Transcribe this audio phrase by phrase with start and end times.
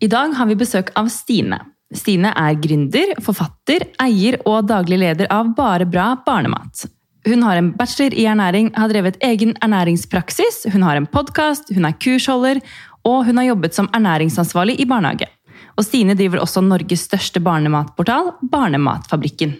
[0.00, 1.58] I dag har vi besøk av Stine.
[1.92, 6.86] Stine er gründer, forfatter, eier og daglig leder av Bare bra barnemat.
[7.28, 11.84] Hun har en bachelor i ernæring, har drevet egen ernæringspraksis, hun har en podkast, hun
[11.84, 12.62] er kursholder,
[13.04, 15.28] og hun har jobbet som ernæringsansvarlig i barnehage.
[15.76, 19.58] Og Stine driver også Norges største barnematportal, Barnematfabrikken.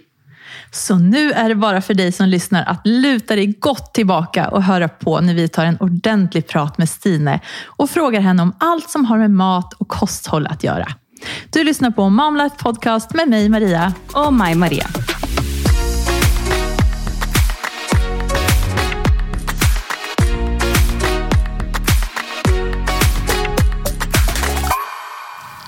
[0.71, 4.63] Så nu är det bara för dig som lyssnar att luta dig gott tillbaka och
[4.63, 8.91] höra på när vi tar en ordentlig prat med Stine och frågar henne om allt
[8.91, 10.87] som har med mat och kosthåll att göra.
[11.51, 13.93] Du lyssnar på Momlife Podcast med mig Maria.
[14.15, 14.87] Og mig Maria.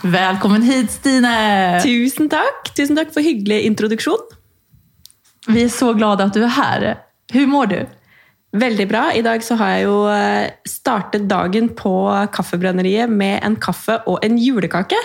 [0.05, 1.81] Välkommen hit Stine!
[1.83, 2.73] Tusen takk.
[2.75, 4.42] Tusen takk for hyggelig introduksjon.
[5.49, 6.87] Vi er så glade at du er her.
[7.33, 7.79] Hvordan mår du?
[8.63, 9.07] Veldig bra.
[9.17, 11.95] I dag så har jeg jo eh, startet dagen på
[12.35, 14.99] Kaffebrenneriet med en kaffe og en julekake.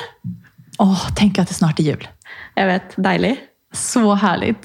[0.83, 2.09] Åh, tenk at det snart er jul.
[2.57, 3.37] Jeg vet, deilig.
[3.73, 4.57] Så herlig.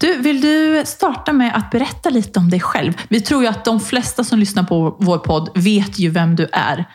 [0.00, 2.98] Du, vill du starte med å berette litt om deg selv?
[3.12, 6.46] Vi tror jo at de fleste som lyssnar på vår podd vet jo hvem du
[6.48, 6.86] är.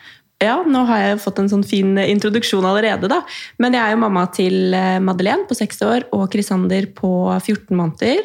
[0.42, 3.20] Ja, nå har jeg fått en sånn fin introduksjon allerede, da.
[3.62, 7.70] Men jeg er jo mamma til eh, Madeleine på seks år og Krisander på 14
[7.78, 8.24] måneder.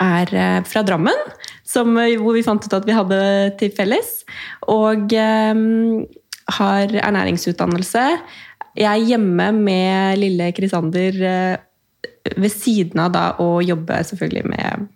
[0.00, 1.20] Er eh, fra Drammen,
[1.66, 3.20] som, eh, hvor vi fant ut at vi hadde
[3.60, 4.22] til felles.
[4.72, 6.06] Og um,
[6.58, 8.04] har ernæringsutdannelse.
[8.74, 11.56] Jeg er hjemme med lille Krisander eh,
[12.34, 14.88] ved siden av da å jobbe selvfølgelig med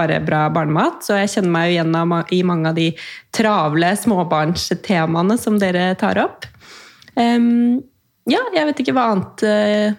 [0.00, 1.04] bare bra barnemat.
[1.06, 1.94] Så jeg kjenner meg igjen
[2.32, 2.88] i mange av de
[3.36, 6.48] travle småbarnstemaene som dere tar opp.
[7.14, 7.80] Um,
[8.30, 9.98] ja, jeg vet ikke hva annet eh,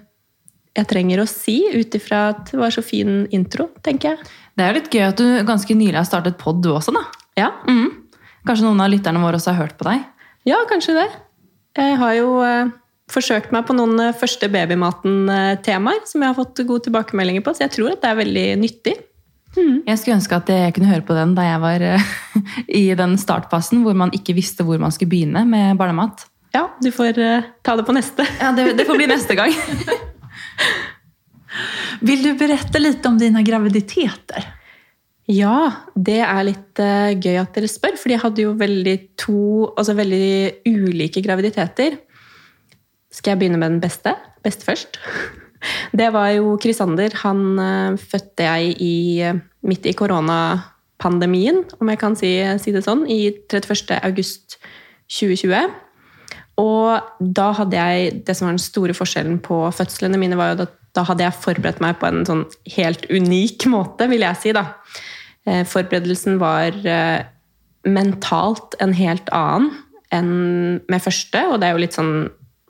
[0.77, 4.29] jeg trenger å si ut ifra at det var så fin intro, tenker jeg.
[4.55, 7.03] Det er jo litt gøy at du ganske nylig har startet pod, du også, da.
[7.39, 7.97] Ja, Mhm.
[8.41, 9.99] Kanskje noen av lytterne våre også har hørt på deg?
[10.49, 11.09] ja kanskje det.
[11.77, 12.71] Jeg har jo eh,
[13.11, 17.67] forsøkt meg på noen eh, første babymaten-temaer som jeg har fått gode tilbakemeldinger på, så
[17.67, 18.95] jeg tror at det er veldig nyttig.
[19.57, 22.11] Jeg skulle ønske at jeg kunne høre på den da jeg var eh,
[22.81, 26.25] i den startfasen hvor man ikke visste hvor man skulle begynne med barnemat.
[26.55, 28.25] Ja, du får eh, ta det på neste.
[28.39, 29.55] Ja, Det, det får bli neste gang.
[32.07, 34.47] Vil du berette litt om dine graviditeter?
[35.31, 39.43] Ja, det er litt eh, gøy at dere spør, for jeg hadde jo veldig to
[39.75, 41.99] altså veldig ulike graviditeter.
[43.11, 44.15] Skal jeg begynne med den beste?
[44.43, 44.99] Best først.
[45.93, 47.13] Det var jo Krisander.
[47.23, 52.83] Han eh, fødte jeg i, eh, midt i koronapandemien, om jeg kan si, si det
[52.87, 53.97] sånn, i 31.
[54.01, 54.57] august
[55.11, 55.71] 2020.
[56.61, 60.65] Og da hadde jeg Det som var den store forskjellen på fødslene mine, var jo
[60.67, 62.43] at da hadde jeg forberedt meg på en sånn
[62.75, 64.51] helt unik måte, vil jeg si.
[64.55, 64.65] da.
[65.47, 67.23] Eh, Forberedelsen var eh,
[67.87, 69.71] mentalt en helt annen
[70.11, 72.15] enn med første, og det er jo litt sånn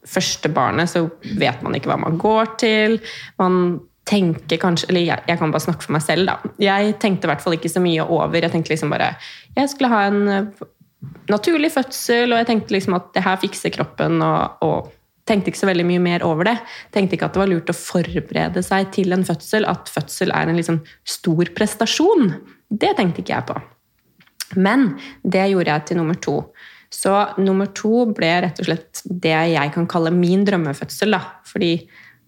[0.07, 1.05] Første barnet, så
[1.37, 2.99] vet man ikke hva man går til.
[3.41, 3.79] Man
[4.09, 6.53] tenker kanskje Eller jeg, jeg kan bare snakke for meg selv, da.
[6.61, 8.39] Jeg tenkte i hvert fall ikke så mye over.
[8.41, 9.13] Jeg tenkte liksom bare
[9.57, 10.65] Jeg skulle ha en eh,
[11.31, 14.91] naturlig fødsel, og jeg tenkte liksom at det her fikser kroppen, og, og
[15.29, 16.55] tenkte ikke så veldig mye mer over det.
[16.93, 20.49] Tenkte ikke at det var lurt å forberede seg til en fødsel, at fødsel er
[20.49, 22.33] en liksom stor prestasjon.
[22.69, 23.57] Det tenkte ikke jeg på.
[24.59, 24.91] Men
[25.23, 26.37] det gjorde jeg til nummer to.
[26.91, 31.15] Så nummer to ble rett og slett det jeg kan kalle min drømmefødsel.
[31.15, 31.21] Da.
[31.47, 31.75] Fordi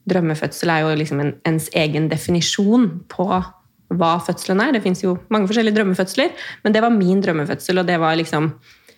[0.09, 3.27] drømmefødsel er jo liksom en, ens egen definisjon på
[3.93, 4.71] hva fødselen er.
[4.75, 6.31] Det fins jo mange forskjellige drømmefødsler,
[6.63, 7.83] men det var min drømmefødsel.
[7.83, 8.53] og det var liksom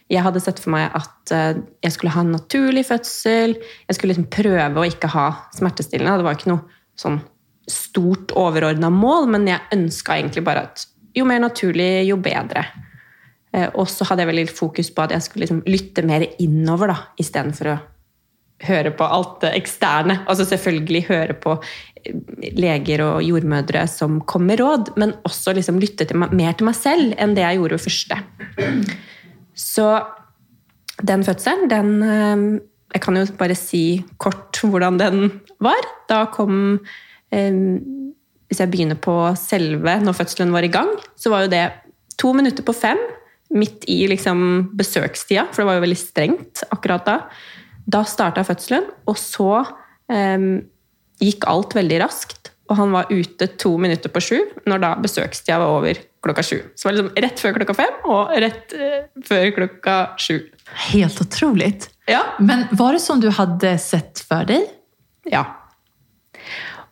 [0.05, 3.55] jeg hadde sett for meg at eh, jeg skulle ha en naturlig fødsel.
[3.57, 6.19] Jeg skulle liksom prøve å ikke ha smertestillende.
[6.21, 7.17] Det var ikke noe sånn
[7.71, 10.85] stort overordna mål, men jeg ønska egentlig bare at
[11.17, 12.67] jo mer naturlig, jo bedre.
[13.55, 16.91] Eh, Og så hadde jeg veldig fokus på at jeg skulle liksom lytte mer innover,
[16.91, 17.77] da, istedenfor å
[18.65, 20.21] høre på alt det eksterne.
[20.31, 25.79] Altså selvfølgelig høre på eh, leger og jordmødre som kom med råd, men også liksom
[25.83, 28.21] lytte til meg, mer til meg selv enn det jeg gjorde ved første.
[29.55, 29.89] Så
[31.03, 32.47] den fødselen, den eh,
[32.95, 35.83] Jeg kan jo bare si kort hvordan den var.
[36.07, 36.79] Da kom
[38.47, 41.65] Hvis jeg begynner på selve når fødselen var i gang, så var jo det
[42.21, 43.01] to minutter på fem
[43.53, 47.17] midt i liksom besøkstida, for det var jo veldig strengt akkurat da.
[47.85, 49.61] Da starta fødselen, og så
[50.09, 50.49] eh,
[51.21, 52.51] gikk alt veldig raskt.
[52.65, 56.57] Og han var ute to minutter på sju når da besøkstida var over klokka sju.
[56.73, 60.39] Så det var liksom rett før klokka fem og rett eh, før klokka sju.
[60.87, 61.75] Helt utrolig.
[62.09, 62.23] Ja.
[62.39, 64.65] Men var det som du hadde sett for deg?
[65.29, 65.45] Ja.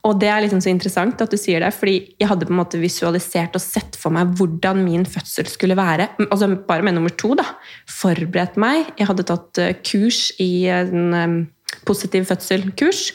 [0.04, 2.60] Og det er liksom så interessant at du sier det, fordi jeg hadde på en
[2.60, 6.10] måte visualisert og sett for meg hvordan min fødsel skulle være.
[6.28, 7.32] Altså Bare med nummer to.
[7.40, 7.46] da.
[7.88, 8.92] Forberedt meg.
[9.00, 11.38] Jeg hadde tatt eh, kurs i en eh,
[11.88, 13.14] positiv fødsel-kurs,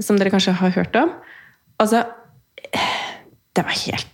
[0.00, 1.12] som dere kanskje har hørt om.
[1.82, 2.06] Altså,
[3.52, 4.08] det var helt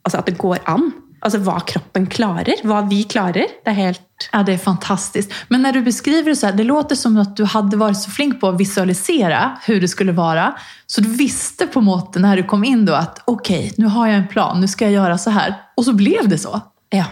[0.00, 0.86] Altså at det går an.
[1.20, 2.62] Altså hva kroppen klarer.
[2.64, 3.50] Hva vi klarer.
[3.60, 5.32] Det er helt Ja, det er fantastisk.
[5.48, 8.12] Men når du beskriver det så her, det låter som at du hadde vært så
[8.12, 10.50] flink på å visualisere hvordan det skulle være.
[10.88, 14.10] Så du visste på en måte når du kom inn da, at ok, nå har
[14.10, 15.56] jeg en plan, nå skal jeg gjøre så her.
[15.76, 16.60] Og så ble det så.
[16.92, 17.08] Ja.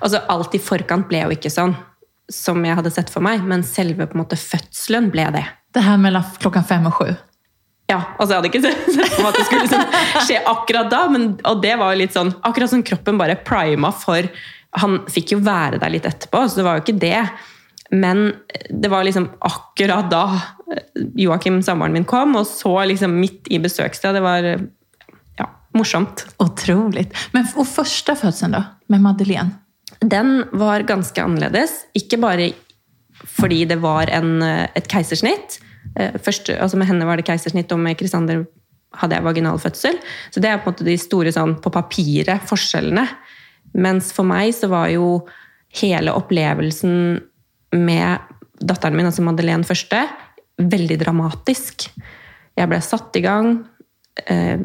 [0.00, 1.76] Altså, alt i forkant ble jo ikke sånn
[2.32, 5.44] som jeg hadde sett for meg, men selve på en måte fødselen ble det.
[5.76, 7.12] Det her mellom klockan fem og sju.
[7.86, 11.02] Ja, altså Jeg hadde ikke sett for meg at det skulle liksom skje akkurat da,
[11.12, 14.26] men, og det var jo litt sånn Akkurat som kroppen bare prima for
[14.82, 17.22] Han fikk jo være der litt etterpå, så det var jo ikke det.
[17.94, 18.26] Men
[18.68, 20.24] det var liksom akkurat da
[21.16, 24.12] Joakim, samboeren min, kom, og så liksom midt i besøkstida.
[24.12, 24.48] Det var
[25.38, 25.46] ja,
[25.78, 26.26] morsomt.
[26.42, 27.06] Utrolig.
[27.32, 28.62] Men og første fødselen, da?
[28.92, 29.62] med Madeleine?
[30.02, 31.84] Den var ganske annerledes.
[31.96, 32.50] Ikke bare
[33.38, 35.60] fordi det var en, et keisersnitt.
[35.94, 38.44] Eh, Først, altså med henne var det keisersnitt, og med Kristander
[38.96, 39.98] hadde jeg vaginalfødsel.
[40.32, 43.06] Så det er på en måte de store sånn, på papiret forskjellene.
[43.76, 45.26] Mens for meg så var jo
[45.76, 46.96] hele opplevelsen
[47.76, 48.32] med
[48.64, 50.06] datteren min, altså Madeleine første,
[50.56, 51.90] veldig dramatisk.
[52.56, 53.58] Jeg ble satt i gang.
[54.24, 54.62] Eh,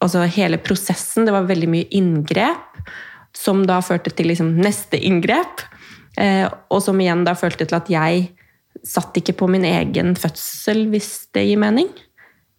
[0.00, 1.26] altså hele prosessen.
[1.28, 2.80] Det var veldig mye inngrep,
[3.36, 5.66] som da førte til liksom neste inngrep.
[6.18, 8.30] Eh, og som igjen da førte til at jeg
[8.86, 11.88] satt ikke på min egen fødsel, hvis det gir mening.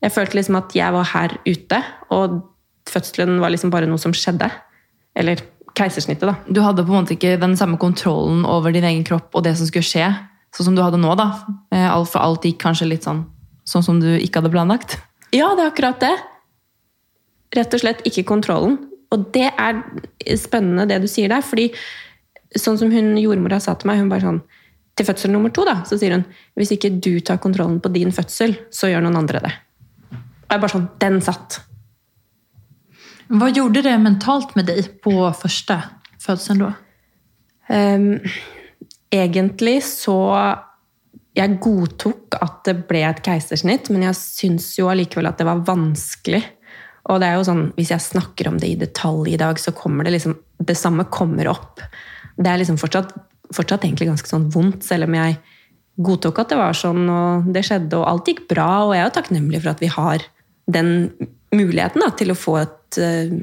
[0.02, 1.80] Jeg følte liksom at jeg var her ute,
[2.14, 2.40] og
[2.90, 4.50] fødselen var liksom bare noe som skjedde.
[5.18, 5.42] Eller
[5.78, 6.36] keisersnittet, da.
[6.52, 9.54] Du hadde på en måte ikke den samme kontrollen over din egen kropp og det
[9.60, 10.10] som skulle skje,
[10.56, 11.14] sånn som du hadde nå.
[11.16, 11.30] da.
[11.72, 13.24] Eh, Alt for alt gikk kanskje litt sånn
[13.72, 14.98] sånn som du ikke hadde planlagt.
[15.32, 16.16] Ja, det er akkurat det.
[17.56, 18.80] Rett og slett ikke kontrollen.
[19.14, 19.80] Og det er
[20.40, 21.70] spennende det du sier der, fordi
[22.58, 24.42] sånn som hun jordmora sa til meg, hun bare sånn
[25.02, 26.28] Til fødsel nummer to, da, så sier hun
[26.60, 29.52] hvis ikke du tar kontrollen på din fødsel, så gjør noen andre det.
[30.14, 31.56] Og jeg bare sånn Den satt.
[33.32, 35.80] Hva gjorde det mentalt med deg på første
[36.22, 36.74] fødsel, da?
[37.72, 38.20] Um,
[39.14, 40.20] egentlig så
[41.34, 45.64] Jeg godtok at det ble et keisersnitt, men jeg syns jo allikevel at det var
[45.66, 46.44] vanskelig.
[47.10, 49.74] Og det er jo sånn, Hvis jeg snakker om det i detalj i dag, så
[49.74, 51.82] kommer det liksom Det samme kommer opp.
[52.38, 53.16] Det er liksom fortsatt,
[53.56, 55.38] fortsatt egentlig ganske sånn vondt, selv om jeg
[56.02, 58.70] godtok at det var sånn, og det skjedde, og alt gikk bra.
[58.88, 60.26] Og jeg er jo takknemlig for at vi har
[60.72, 60.92] den
[61.52, 63.40] muligheten da, til å få et uh,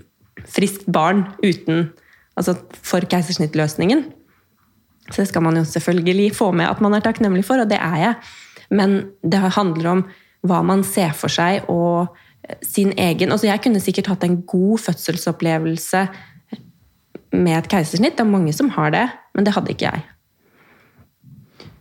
[0.48, 1.90] friskt barn uten
[2.38, 4.04] Altså for keisersnittløsningen.
[5.08, 7.80] Så det skal man jo selvfølgelig få med at man er takknemlig for, og det
[7.82, 8.12] er jeg.
[8.70, 8.92] Men
[9.26, 10.02] det handler om
[10.46, 12.14] hva man ser for seg, og
[12.62, 16.04] sin egen altså Jeg kunne sikkert hatt en god fødselsopplevelse
[17.32, 18.16] med et keisersnitt.
[18.16, 20.06] Det er mange som har det, men det hadde ikke jeg.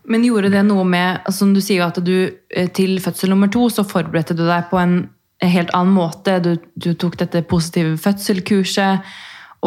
[0.07, 3.51] Men gjorde det noe med altså Som du sier at du eh, til fødsel nummer
[3.51, 5.01] to så forberedte du deg på en
[5.43, 6.39] helt annen måte.
[6.43, 9.03] Du, du tok dette positive fødselkurset.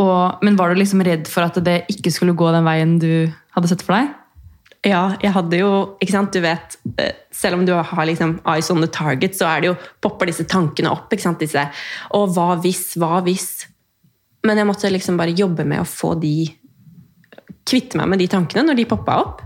[0.00, 3.12] Og, men var du liksom redd for at det ikke skulle gå den veien du
[3.54, 4.16] hadde sett for deg?
[4.86, 8.70] Ja, jeg hadde jo ikke sant, du vet, eh, Selv om du har liksom eyes
[8.72, 11.12] on the target, så er det jo, popper disse tankene opp.
[11.12, 11.68] ikke sant, disse,
[12.16, 13.66] Og hva hvis, hva hvis?
[14.46, 16.34] Men jeg måtte liksom bare jobbe med å få de
[17.70, 19.42] Kvitte meg med de tankene når de poppa opp.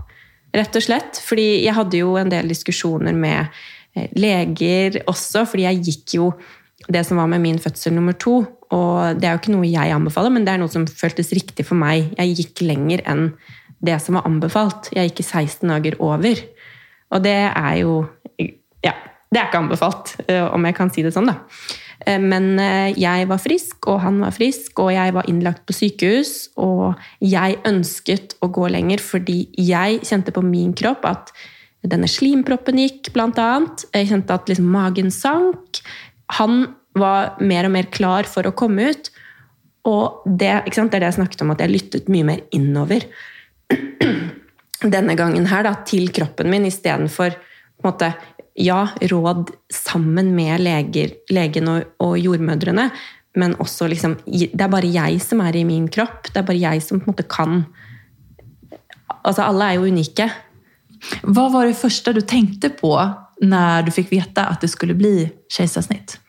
[0.55, 1.19] Rett og slett.
[1.21, 3.51] Fordi jeg hadde jo en del diskusjoner med
[3.93, 6.29] eh, leger også, fordi jeg gikk jo
[6.89, 8.39] det som var med min fødsel nummer to.
[8.73, 11.67] Og det er jo ikke noe jeg anbefaler, men det er noe som føltes riktig
[11.67, 12.15] for meg.
[12.17, 13.27] Jeg gikk lenger enn
[13.85, 14.89] det som var anbefalt.
[14.95, 16.41] Jeg gikk i 16 dager over.
[17.13, 18.05] Og det er jo
[18.85, 18.93] Ja,
[19.29, 21.39] det er ikke anbefalt, eh, om jeg kan si det sånn, da.
[22.03, 25.75] Eh, Men eh, jeg var frisk, og han var frisk, og jeg var innlagt på
[25.75, 26.51] sykehus.
[26.61, 31.35] Og jeg ønsket å gå lenger fordi jeg kjente på min kropp at
[31.85, 33.85] denne slimproppen gikk, blant annet.
[33.93, 35.83] Jeg kjente at liksom magen sank.
[36.39, 36.65] Han
[36.97, 39.11] var mer og mer klar for å komme ut.
[39.85, 43.05] Og det, det er det jeg snakket om, at jeg lyttet mye mer innover
[44.95, 47.37] denne gangen her da, til kroppen min, istedenfor
[47.83, 48.15] på en
[48.55, 52.89] ja, råd sammen med leger, legen og, og jordmødrene,
[53.35, 56.29] men også liksom Det er bare jeg som er i min kropp.
[56.31, 57.65] Det er bare jeg som på en måte kan
[59.25, 60.29] Altså, alle er jo unike.
[61.25, 62.93] Hva var det første du tenkte på
[63.41, 66.19] når du fikk vite at det skulle bli keisersnitt?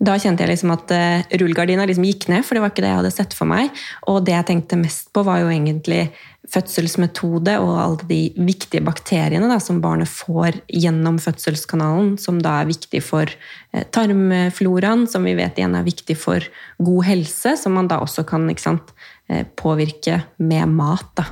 [0.00, 2.92] Da kjente jeg liksom at uh, rullegardina liksom gikk ned, for det var ikke det
[2.92, 3.74] jeg hadde sett for meg.
[4.08, 6.06] Og det jeg tenkte mest på, var jo egentlig
[6.50, 12.70] fødselsmetode og alle de viktige bakteriene da, som barnet får gjennom fødselskanalen, som da er
[12.70, 16.44] viktig for eh, tarmfloraen, som vi vet igjen er viktig for
[16.82, 18.94] god helse, som man da også kan sant,
[19.30, 21.06] eh, påvirke med mat.
[21.14, 21.28] Da.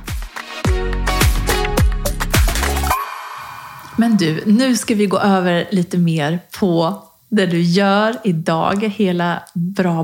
[3.99, 6.71] Men du, nå skal vi gå over litt mer på
[7.29, 9.99] det du gjør i dag, hele Bra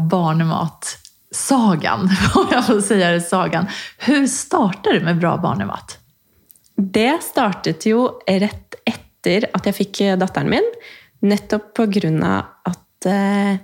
[1.35, 2.01] barnemat-sagan,
[2.35, 3.67] om jag får säga det, sagan.
[3.97, 5.99] Hur startar du med Bra barnemat?
[6.75, 10.65] Det startet jo rett etter at jeg fikk datteren min.
[11.21, 13.55] Nettopp på grunn av at eh,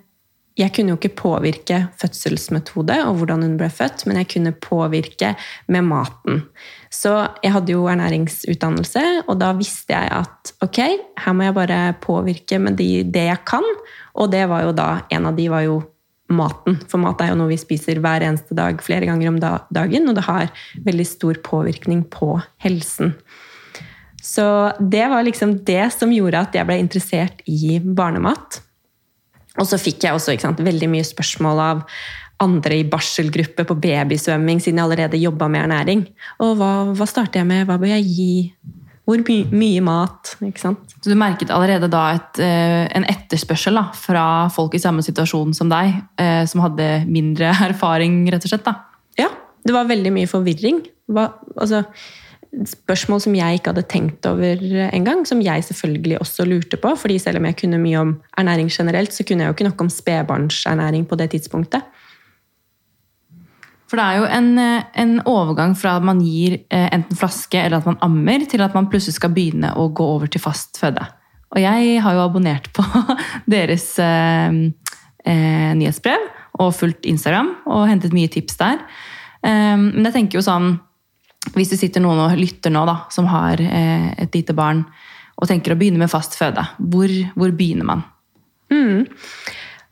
[0.57, 5.35] jeg kunne jo ikke påvirke fødselsmetode og hvordan hun ble født, men jeg kunne påvirke
[5.67, 6.43] med maten.
[6.91, 7.13] Så
[7.43, 10.81] jeg hadde jo ernæringsutdannelse, og da visste jeg at ok,
[11.25, 13.67] her må jeg bare påvirke med de, det jeg kan.
[14.15, 15.81] Og det var jo da, en av de var jo
[16.35, 16.79] maten.
[16.89, 20.17] For mat er jo noe vi spiser hver eneste dag flere ganger om dagen, og
[20.17, 20.51] det har
[20.87, 23.15] veldig stor påvirkning på helsen.
[24.21, 24.45] Så
[24.79, 28.61] det var liksom det som gjorde at jeg ble interessert i barnemat.
[29.59, 31.85] Og så fikk jeg også sant, veldig mye spørsmål av
[32.41, 36.05] andre i barselgruppe på babysvømming, siden jeg allerede jobba med ernæring.
[36.41, 37.67] Og hva, hva, starter jeg med?
[37.69, 38.33] Hva bør jeg gi?
[39.09, 40.35] Hvor my mye mat?
[40.45, 40.95] Ikke sant?
[41.01, 45.55] Så du merket allerede da et, eh, en etterspørsel da, fra folk i samme situasjon
[45.57, 48.67] som deg, eh, som hadde mindre erfaring, rett og slett?
[48.67, 48.77] da?
[49.19, 49.29] Ja.
[49.65, 50.83] Det var veldig mye forvirring.
[51.11, 51.27] Hva,
[51.57, 51.83] altså,
[52.67, 54.59] spørsmål som jeg ikke hadde tenkt over
[54.91, 56.95] engang, som jeg selvfølgelig også lurte på.
[56.95, 59.85] fordi selv om jeg kunne mye om ernæring generelt, så kunne jeg jo ikke noe
[59.85, 61.81] om spedbarnsernæring på det tidspunktet.
[63.91, 64.51] For det er jo en,
[65.03, 68.75] en, overgang fra at man gir eh, enten flaske eller at man ammer, til at
[68.77, 71.03] man plutselig skal begynne å gå over til fast føde.
[71.51, 72.85] Og jeg har jo abonnert på
[73.51, 74.61] deres eh,
[75.27, 76.23] eh, nyhetsbrev
[76.63, 78.79] og fulgt Instagram og hentet mye tips der.
[79.43, 80.77] Eh, men jeg tenker jo sånn
[81.57, 84.85] hvis det sitter noen og lytter nå da, som har eh, et lite barn
[85.41, 88.05] og tenker å begynne med fast føde, hvor, hvor begynner man?
[88.71, 89.09] Mm.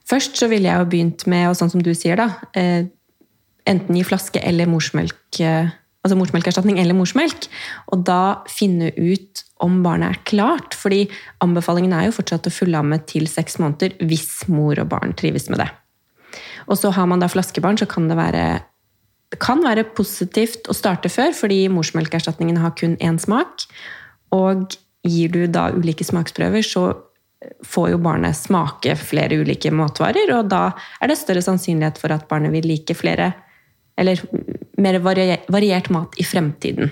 [0.08, 2.86] Først så ville jeg jo begynt med, og sånn som du sier, da, eh,
[3.70, 5.40] enten gi flaske eller morsmelk.
[5.40, 5.70] Eh,
[6.04, 7.50] altså morsmelkerstatning eller morsmelk.
[7.94, 10.74] Og da finne ut om barnet er klart.
[10.74, 11.10] fordi
[11.44, 15.60] anbefalingen er jo fortsatt å fullamme til seks måneder hvis mor og barn trives med
[15.60, 15.70] det.
[16.70, 18.62] Og så har man da flaskebarn, så kan det være
[19.30, 23.68] det kan være positivt å starte før, fordi morsmelkerstatningen har kun én smak.
[24.34, 24.74] Og
[25.06, 26.96] gir du da ulike smaksprøver, så
[27.62, 32.26] får jo barnet smake flere ulike matvarer, og da er det større sannsynlighet for at
[32.32, 33.32] barnet vil like flere
[34.00, 34.22] eller
[34.80, 36.92] mer variert mat i fremtiden.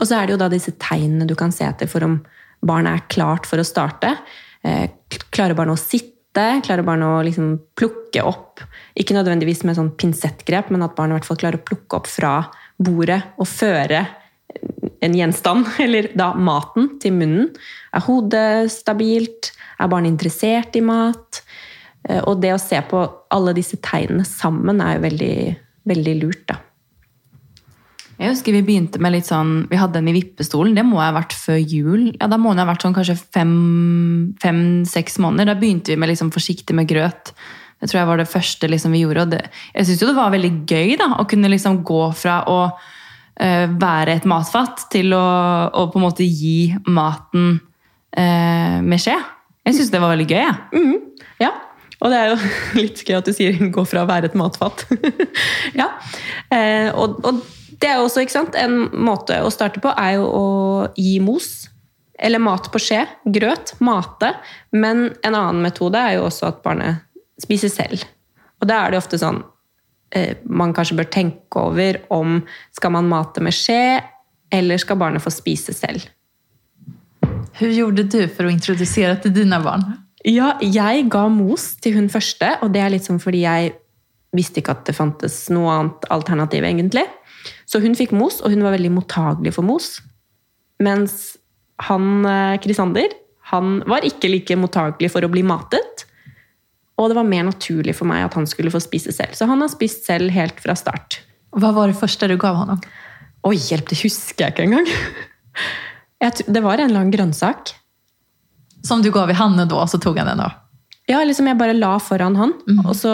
[0.00, 2.16] Og så er det jo da disse tegnene du kan se etter for om
[2.64, 4.16] barnet er klart for å starte.
[4.64, 4.88] Eh,
[5.34, 6.46] klarer barnet å sitte?
[6.64, 8.62] Klarer barnet å liksom plukke opp
[8.98, 12.10] ikke nødvendigvis med sånn pinsettgrep, men at barnet i hvert fall klarer å plukke opp
[12.10, 12.34] fra
[12.82, 14.04] bordet og føre
[15.02, 17.50] en gjenstand, eller da maten, til munnen.
[17.94, 19.52] Er hodet stabilt?
[19.80, 21.42] Er barnet interessert i mat?
[22.08, 25.36] Eh, og det å se på alle disse tegnene sammen er jo veldig,
[25.88, 26.60] veldig lurt, da.
[28.22, 30.76] Jeg husker vi begynte med litt sånn Vi hadde den i vippestolen.
[30.76, 32.04] Det må jeg ha vært før jul.
[32.20, 35.50] Ja, Da må den ha vært sånn kanskje fem-seks fem, måneder.
[35.50, 37.32] Da begynte vi med liksom forsiktig med grøt.
[37.82, 39.24] Det tror jeg var det første liksom, vi gjorde.
[39.24, 39.42] Og det,
[39.74, 43.66] jeg syns jo det var veldig gøy da, å kunne liksom gå fra å uh,
[43.82, 45.26] være et matfat til å,
[45.66, 49.18] å, på en måte gi maten uh, med skje.
[49.66, 50.42] Jeg syns det var veldig gøy.
[50.44, 50.54] Ja.
[50.70, 51.11] Mm, ja.
[52.02, 52.38] Og det er jo
[52.82, 54.86] litt gøy at du sier 'gå fra å være et matfat'.
[55.80, 55.90] ja.
[56.52, 57.42] Uh, og, og,
[57.82, 60.46] det er jo også ikke sant, en måte å starte på er jo å
[60.94, 61.48] gi mos.
[62.22, 63.00] Eller mat på skje.
[63.34, 63.72] Grøt.
[63.82, 64.36] Mate.
[64.70, 67.02] Men en annen metode er jo også at barnet
[67.42, 68.04] spiser selv.
[68.62, 69.40] Og da er det ofte sånn
[70.14, 72.38] eh, man kanskje bør tenke over om
[72.76, 73.98] skal man mate med skje,
[74.54, 76.06] eller skal barnet få spise selv.
[77.58, 79.88] Hvordan gjorde du for å introdusere til dine barn?
[80.28, 83.72] Ja, jeg ga mos til hun første, og det er litt sånn fordi jeg
[84.36, 87.04] visste ikke at det fantes noe annet alternativ, egentlig.
[87.68, 89.96] Så hun fikk mos, og hun var veldig mottagelig for mos.
[90.82, 91.34] Mens
[91.82, 92.24] han
[92.62, 93.18] Krisander eh,
[93.52, 96.06] han var ikke like mottagelig for å bli matet.
[97.00, 99.34] Og det var mer naturlig for meg at han skulle få spise selv.
[99.36, 101.18] Så han har spist selv helt fra start.
[101.52, 102.80] Hva var det første du ga ham?
[103.48, 104.88] Oi, hjelp, det husker jeg ikke engang.
[106.54, 107.74] det var en eller annen grønnsak.
[108.86, 110.50] Som du ga i Hanne da, så tok han den da?
[111.10, 112.84] Ja, liksom jeg bare la foran han, mm.
[112.84, 113.12] og så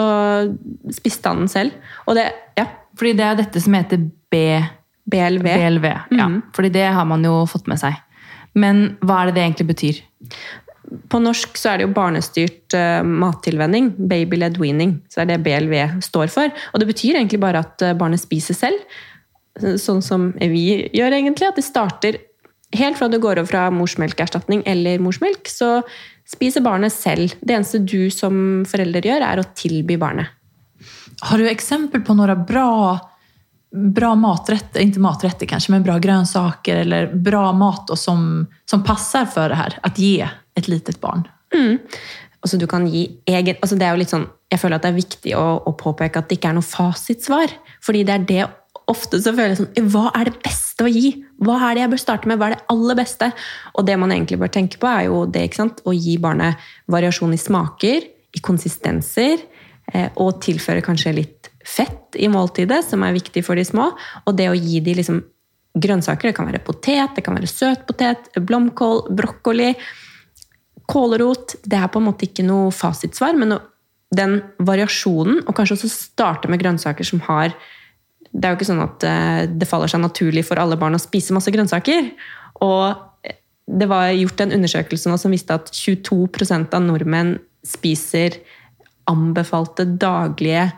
[0.93, 1.95] spiste han den selv.
[2.05, 2.27] Og det,
[2.59, 2.67] ja.
[2.99, 4.43] Fordi det er dette som heter B...
[5.09, 5.41] BLV.
[5.41, 6.25] BLV ja.
[6.29, 6.41] Mm.
[6.53, 7.95] Fordi det har man jo fått med seg.
[8.59, 10.01] Men hva er det det egentlig betyr?
[11.09, 13.91] På norsk så er det jo barnestyrt uh, mattilvenning.
[14.09, 14.99] Baby-led weaning.
[15.09, 16.53] Så er det BLV står for.
[16.73, 18.99] Og det betyr egentlig bare at uh, barnet spiser selv.
[19.59, 21.49] Sånn som vi gjør, egentlig.
[21.49, 22.21] At det starter
[22.77, 25.79] helt fra du går over fra morsmelkerstatning eller morsmelk, så
[26.29, 27.33] spiser barnet selv.
[27.41, 30.29] Det eneste du som forelder gjør, er å tilby barnet.
[31.25, 32.69] Har du eksempel på noen bra
[33.69, 39.51] bra matretter, ikke matretter kanskje, men bra grønnsaker eller bra mat som, som passer for
[39.51, 39.77] det her?
[39.85, 41.27] Å gi et litet barn?
[42.39, 44.93] Altså, du kan gi egen, altså det er jo litt sånn, jeg føler at det
[44.93, 47.53] er viktig å, å påpeke at det ikke er noe fasitsvar.
[47.85, 48.47] Fordi det er det
[48.91, 51.13] ofte så føler jeg sånn Hva er det beste å gi?
[51.43, 52.39] Hva er det jeg bør starte med?
[52.39, 53.31] Hva er det aller beste?
[53.75, 55.83] Og det man egentlig bør tenke på, er jo det ikke sant?
[55.85, 58.05] å gi barnet variasjon i smaker,
[58.35, 59.41] i konsistenser,
[59.93, 63.91] eh, og tilføre kanskje litt fett i måltidet, som er viktig for de små.
[64.25, 65.23] Og det å gi de liksom
[65.79, 69.73] grønnsaker, det kan være potet, det kan være søtpotet, blomkål, brokkoli.
[70.89, 73.59] Kålrot det er på en måte ikke noe fasitsvar, men
[74.15, 77.53] den variasjonen, og kanskje også starte med grønnsaker som har
[78.31, 81.01] Det er jo ikke sånn at eh, det faller seg naturlig for alle barn å
[81.01, 82.11] spise masse grønnsaker.
[82.65, 82.85] Og
[83.25, 88.37] eh, det var gjort en undersøkelse nå som viste at 22% av nordmenn spiser
[89.09, 90.69] anbefalte daglige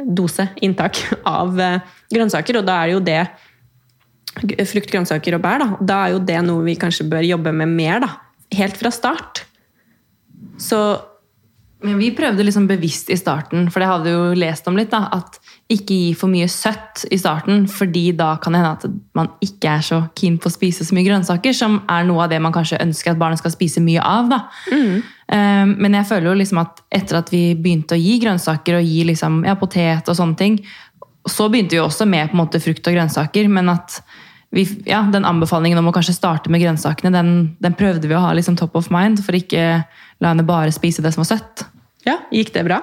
[0.00, 1.02] dose, inntak,
[1.40, 2.60] av eh, grønnsaker.
[2.60, 5.70] Og da er det jo det frukt, grønnsaker og bær, da.
[5.82, 8.14] Da er jo det noe vi kanskje bør jobbe med mer, da.
[8.54, 9.44] Helt fra start.
[10.60, 10.78] Så
[11.82, 14.90] Men vi prøvde liksom bevisst i starten, for det hadde vi jo lest om litt,
[14.92, 15.38] da, at
[15.70, 18.84] ikke gi for mye søtt i starten, fordi da kan det hende at
[19.16, 22.34] man ikke er så keen på å spise så mye grønnsaker, som er noe av
[22.34, 24.28] det man kanskje ønsker at barnet skal spise mye av.
[24.28, 24.40] da.
[25.30, 28.84] Eh, Men jeg føler jo liksom at etter at vi begynte å gi grønnsaker og
[28.84, 30.60] gi liksom, ja, potet og sånne ting,
[31.28, 34.02] så begynte vi også med på en måte frukt og grønnsaker, men at
[34.50, 38.24] vi, ja, den anbefalingen om å kanskje starte med grønnsakene, den, den prøvde vi å
[38.24, 39.84] ha liksom top of mind, for ikke
[40.20, 41.66] la henne bare spise det som var søtt.
[42.06, 42.80] ja, gikk det bra?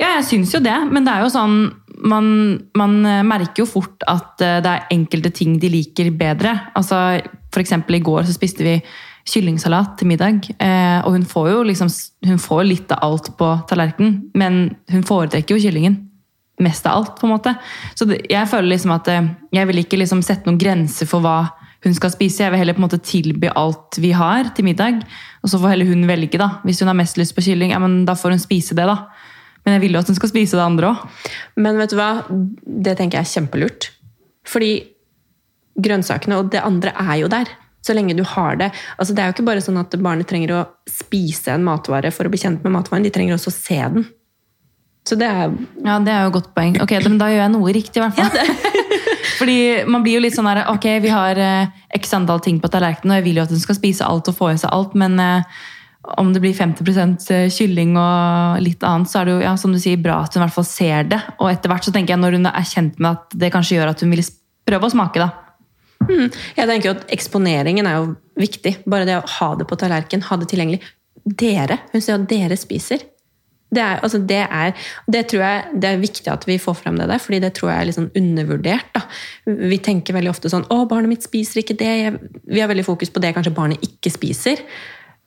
[0.00, 1.56] Ja, jeg syns jo det, men det er jo sånn
[2.00, 2.26] man,
[2.78, 6.54] man eh, merker jo fort at eh, det er enkelte ting de liker bedre.
[6.78, 7.20] Altså,
[7.52, 8.78] for eksempel i går så spiste vi
[9.28, 11.90] kyllingsalat til middag, eh, og hun får jo liksom,
[12.26, 15.98] hun får litt av alt på tallerkenen, men hun foretrekker jo kyllingen.
[16.60, 17.54] Mest av alt, på en måte.
[17.96, 21.24] Så det, jeg føler liksom at eh, jeg vil ikke liksom sette noen grenser for
[21.24, 21.38] hva
[21.84, 22.42] hun skal spise.
[22.44, 25.00] Jeg vil heller på en måte tilby alt vi har til middag,
[25.40, 26.38] og så får heller hun velge.
[26.38, 26.60] da.
[26.64, 28.98] Hvis hun har mest lyst på kylling, ja, men da får hun spise det, da.
[29.64, 31.08] Men jeg vil jo at hun skal spise det andre òg.
[31.60, 32.10] Men vet du hva?
[32.64, 33.90] Det tenker jeg er kjempelurt.
[34.48, 34.70] Fordi
[35.80, 37.50] grønnsakene og det andre er jo der.
[37.84, 38.70] Så lenge du har det.
[39.00, 42.28] Altså, det er jo ikke bare sånn at barnet trenger å spise en matvare for
[42.28, 43.06] å bli kjent med matvaren.
[43.06, 44.08] De trenger også å se den.
[45.08, 45.48] Så det er
[45.80, 46.76] Ja, det er jo et godt poeng.
[46.84, 48.80] Ok, men Da gjør jeg noe riktig, i hvert fall.
[49.40, 52.68] Fordi man blir jo litt sånn her ok, vi har eh, x antall ting på
[52.72, 54.96] tallerkenen, og jeg vil jo at hun skal spise alt og få i seg alt,
[55.00, 55.60] men eh,
[56.20, 59.80] om det blir 50% kylling og litt annet, så er det jo ja, som du
[59.80, 61.20] sier, bra at hun i hvert fall ser det.
[61.38, 63.92] Og etter hvert så tenker jeg når hun er kjent med at det kanskje gjør
[63.92, 64.24] at hun vil
[64.68, 65.30] prøve å smake, da.
[66.08, 68.06] Jeg tenker jo at Eksponeringen er jo
[68.40, 68.78] viktig.
[68.88, 70.80] Bare det å ha det på tallerken, ha det tilgjengelig.
[71.24, 73.04] Dere, Hun sier at dere spiser.
[73.70, 74.72] Det, er, altså det, er,
[75.06, 77.70] det tror jeg det er viktig at vi får frem det der, fordi det tror
[77.70, 78.88] jeg er litt sånn undervurdert.
[78.96, 79.04] Da.
[79.46, 82.18] Vi tenker veldig ofte sånn 'Å, barnet mitt spiser ikke det.'
[82.50, 84.64] Vi har veldig fokus på det kanskje barnet ikke spiser.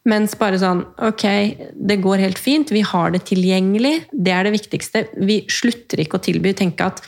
[0.09, 1.23] Mens bare sånn Ok,
[1.71, 2.71] det går helt fint.
[2.75, 4.09] Vi har det tilgjengelig.
[4.11, 5.07] Det er det viktigste.
[5.15, 6.51] Vi slutter ikke å tilby.
[6.53, 6.99] Tenke at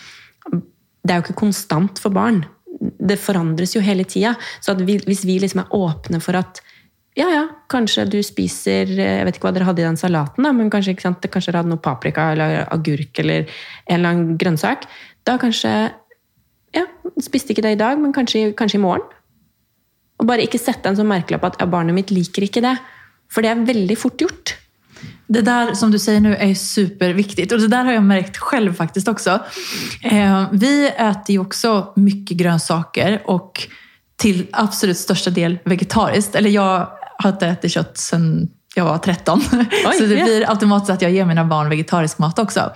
[1.06, 2.45] det er jo ikke konstant for barn.
[2.80, 4.36] Det forandres jo hele tida.
[4.63, 6.63] Så hvis vi liksom er åpne for at
[7.15, 10.51] ja, ja, kanskje du spiser Jeg vet ikke hva dere hadde i den salaten, da,
[10.56, 14.39] men kanskje, ikke sant, kanskje dere hadde noe paprika eller agurk eller en eller annen
[14.41, 14.89] grønnsak.
[15.28, 15.75] Da kanskje
[16.75, 16.84] Ja,
[17.23, 19.08] spiste ikke det i dag, men kanskje, kanskje i morgen.
[20.19, 22.75] Og bare ikke sette en sånn merkelapp at ja, barnet mitt liker ikke det.
[23.32, 24.58] For det er veldig fort gjort.
[25.32, 27.47] Det der som du sier nå er superviktig.
[27.47, 29.39] Og det der har jeg merkt selv faktisk også.
[30.04, 33.67] Eh, vi äter ju också mycket grönsaker och
[34.15, 36.36] till absolut största del vegetariskt.
[36.36, 39.41] Eller jag har inte ätit kött sedan jag var 13.
[39.51, 42.71] Oj, så det blir automatiskt att jag ger mina barn vegetarisk mat också.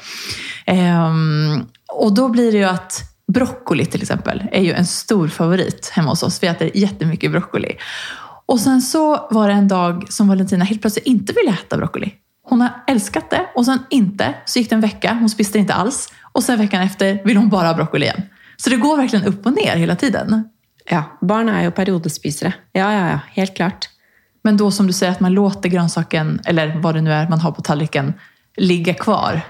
[0.65, 3.01] Ehm, och då blir det ju att
[3.33, 6.43] broccoli till exempel är ju en stor favorit hemma hos oss.
[6.43, 7.75] Vi äter jättemycket broccoli.
[8.45, 12.13] Och sen så var det en dag som Valentina helt plötsligt inte ville äta broccoli.
[12.43, 14.33] Hon har älskat det och sen inte.
[14.45, 16.13] Så gick det en vecka, hon spiste inte alls.
[16.31, 18.21] Och sen veckan efter vill hon bara ha broccoli igen.
[18.57, 20.49] Så det går verkligen upp och ner hela tiden.
[20.89, 22.53] Ja, barn er jo periodespisere.
[22.71, 23.89] Ja, ja, ja, helt klart.
[24.41, 27.39] Men då som du säger att man låter grönsaken, eller vad det nu är man
[27.39, 28.13] har på tallriken,
[28.57, 29.41] ligga kvar.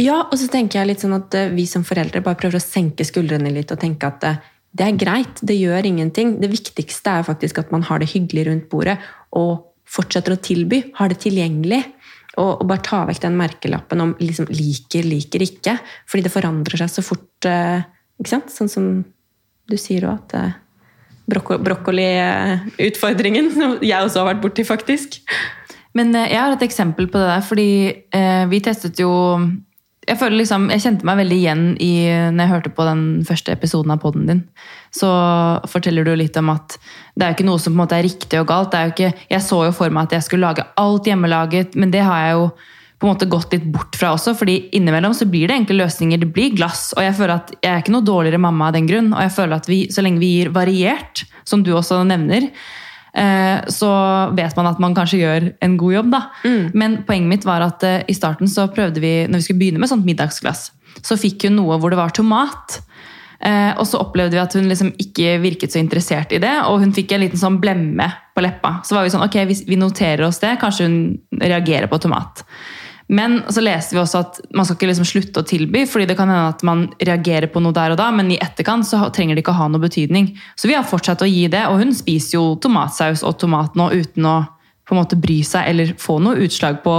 [0.00, 2.62] Ja, og så tenker jeg litt sånn at eh, vi som foreldre bare prøver å
[2.62, 4.38] senke skuldrene litt og tenke at eh,
[4.70, 6.36] det er greit, det gjør ingenting.
[6.40, 8.96] Det viktigste er faktisk at man har det hyggelig rundt bordet
[9.36, 11.82] og fortsetter å tilby, har det tilgjengelig.
[12.38, 15.74] Og, bare ta vekk den merkelappen om liksom, liker, liker ikke.
[16.08, 17.48] Fordi det forandrer seg så fort.
[17.50, 17.82] eh,
[18.20, 18.54] ikke sant?
[18.54, 18.86] Sånn som
[19.68, 20.69] du sier òg, at
[21.30, 25.08] brokkoli-utfordringen, som jeg også har vært borti, faktisk.
[25.96, 27.70] Men eh, jeg har et eksempel på det der, fordi
[28.14, 29.12] eh, vi testet jo
[30.08, 33.52] jeg føler liksom, jeg kjente meg veldig igjen i når jeg hørte på den første
[33.54, 34.40] episoden av podden din.
[34.96, 35.06] Så
[35.70, 36.68] forteller du litt om at
[37.14, 38.72] det er jo ikke noe som på en måte er riktig og galt.
[38.72, 41.70] Det er jo ikke, jeg så jo for meg at jeg skulle lage alt hjemmelaget,
[41.78, 42.44] men det har jeg jo
[43.00, 44.34] på en måte gått litt bort fra også.
[44.36, 46.20] fordi innimellom så blir det enkle løsninger.
[46.20, 46.90] Det blir glass.
[46.98, 49.14] Og jeg føler at jeg er ikke noe dårligere mamma av den grunn.
[49.14, 52.50] Og jeg føler at vi, så lenge vi gir variert, som du også nevner,
[53.16, 53.92] eh, så
[54.36, 56.10] vet man at man kanskje gjør en god jobb.
[56.12, 56.20] da.
[56.76, 59.80] Men poenget mitt var at eh, i starten så prøvde vi, når vi skulle begynne
[59.80, 60.68] med sånt middagsglass,
[61.00, 62.82] så fikk hun noe hvor det var tomat.
[63.40, 66.82] Eh, og så opplevde vi at hun liksom ikke virket så interessert i det, og
[66.84, 68.82] hun fikk en liten sånn blemme på leppa.
[68.84, 71.00] Så var vi sånn, ok, vi, vi noterer oss det, kanskje hun
[71.40, 72.44] reagerer på tomat.
[73.10, 76.14] Men så leste vi også at man skal ikke liksom slutte å tilby, fordi det
[76.18, 79.34] kan hende at man reagerer på noe der og da, men i etterkant så trenger
[79.34, 80.30] det ikke å ha noe betydning.
[80.54, 83.90] Så vi har fortsatt å gi det, og hun spiser jo tomatsaus og tomat nå
[83.98, 84.36] uten å
[84.90, 86.94] på en måte bry seg eller få noe utslag på,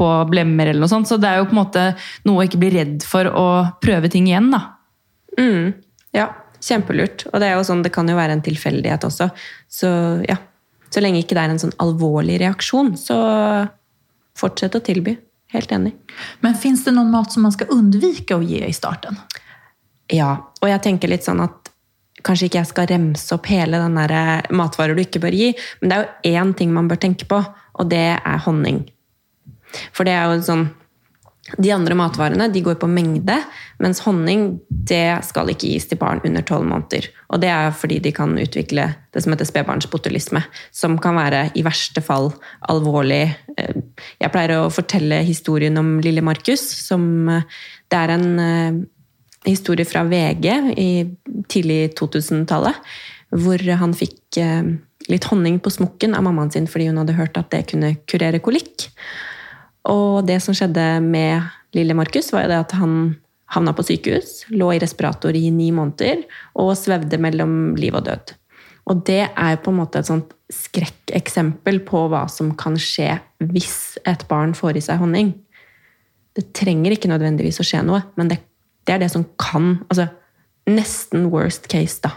[0.00, 1.10] på blemmer eller noe sånt.
[1.10, 1.82] Så det er jo på en måte
[2.24, 3.48] noe å ikke bli redd for å
[3.84, 4.62] prøve ting igjen, da.
[5.36, 5.74] Mm.
[6.16, 6.30] Ja,
[6.64, 7.26] kjempelurt.
[7.28, 9.28] Og det er jo sånn, det kan jo være en tilfeldighet også.
[9.68, 9.90] Så
[10.24, 10.38] ja,
[10.88, 13.18] så lenge ikke det er en sånn alvorlig reaksjon, så
[14.38, 15.18] fortsett å tilby.
[15.52, 15.94] Helt enig.
[16.44, 19.16] Men fins det noen mat som man skal unnvike å gi i starten?
[20.12, 21.72] Ja, og jeg tenker litt sånn at
[22.26, 25.52] kanskje ikke jeg skal remse opp hele den der eh, matvarer du ikke bør gi,
[25.80, 28.82] men det er jo én ting man bør tenke på, og det er honning.
[29.94, 30.68] For det er jo sånn
[31.48, 33.32] De andre matvarene de går på mengde,
[33.80, 37.06] mens honning det skal ikke gis til barn under tolv måneder.
[37.32, 38.84] Og det er fordi de kan utvikle
[39.16, 40.42] det som heter spedbarnsbotulisme,
[40.76, 42.34] som kan være i verste fall
[42.68, 43.30] alvorlig.
[44.20, 48.80] Jeg pleier å fortelle historien om lille Markus, som eh, Det er en eh,
[49.48, 50.90] historie fra VG i
[51.48, 52.76] tidlig 2000-tallet,
[53.32, 54.74] hvor han fikk eh,
[55.08, 58.42] litt honning på smokken av mammaen sin fordi hun hadde hørt at det kunne kurere
[58.44, 58.88] kolikk.
[59.88, 62.94] Og det som skjedde med lille Markus, var jo det at han
[63.48, 66.26] havna på sykehus, lå i respirator i ni måneder
[66.60, 68.34] og svevde mellom liv og død.
[68.88, 73.18] Og det er på en måte et sånt skrekkeksempel på hva som kan skje
[73.50, 75.34] hvis et barn får i seg honning.
[76.36, 78.40] Det trenger ikke nødvendigvis å skje noe, men det,
[78.88, 80.08] det er det som kan Altså
[80.68, 82.12] nesten worst case, da.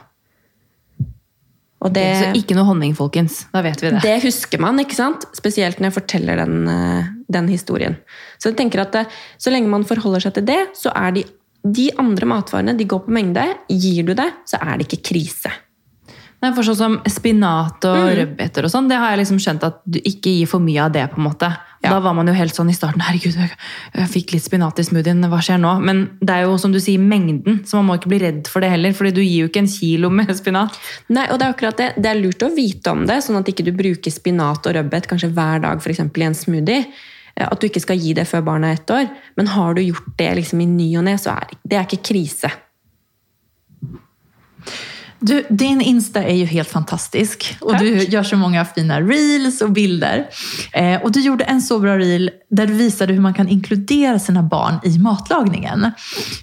[1.89, 3.39] Det, Så ikke noe honning, folkens.
[3.49, 4.01] Da vet vi det.
[4.03, 5.23] det husker man, ikke sant?
[5.33, 7.95] Spesielt når jeg forteller den, eh, den historien.
[8.37, 9.05] Så jeg tenker at det,
[9.41, 11.23] så lenge man forholder seg til det, så er de,
[11.65, 13.47] de andre matvarene de går på mengde.
[13.71, 15.55] Gir du det, så er det ikke krise.
[16.41, 19.75] Nei, for sånn som spinat og rødbeter og sånn, det har jeg liksom skjønt at
[19.85, 21.03] du ikke gir for mye av det.
[21.11, 21.49] på en måte.
[21.83, 21.91] Ja.
[21.93, 25.21] Da var man jo helt sånn i starten herregud, jeg, fikk litt spinat i smoothien,
[25.29, 25.75] hva skjer nå?
[25.85, 28.61] Men det er jo som du sier, mengden, så man må ikke bli redd for
[28.61, 28.93] det heller.
[28.97, 30.77] fordi du gir jo ikke en kilo med spinat.
[31.13, 31.89] Nei, og Det er akkurat det.
[32.01, 35.09] Det er lurt å vite om det, sånn at ikke du bruker spinat og rødbet
[35.09, 36.85] kanskje hver dag for eksempel, i en smoothie.
[37.37, 39.13] Eh, At du ikke skal gi det før barnet er ett år.
[39.37, 42.01] Men har du gjort det liksom i ny og ne, så er det er ikke
[42.13, 42.49] krise.
[45.23, 49.71] Du, din Insta är ju helt fantastisk och du gör så många fina reels och
[49.71, 50.27] bilder.
[50.73, 54.19] Eh, och du gjorde en så bra reel där du visade hur man kan inkludera
[54.19, 55.91] sina barn i matlagningen.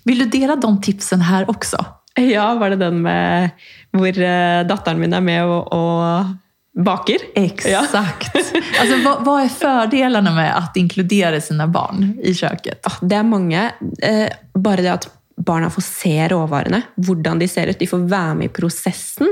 [0.04, 1.84] Vill du dela de tipsen här också?
[2.14, 3.50] Ja, var det den med
[3.92, 7.18] hvor eh, datteren min er med og, og baker?
[7.34, 8.36] Exakt.
[8.80, 12.86] Alltså, vad, vad är fördelarna med att inkludera sina barn i köket?
[13.00, 13.70] Det er mange.
[14.02, 15.08] Eh, bare det at
[15.46, 17.78] barna får se råvarene, hvordan de ser ut.
[17.78, 19.30] De får være med i prosessen.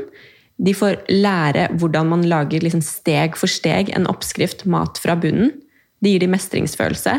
[0.56, 5.52] De får lære hvordan man lager liksom steg for steg en oppskrift mat fra bunnen.
[6.00, 7.16] Det gir de mestringsfølelse.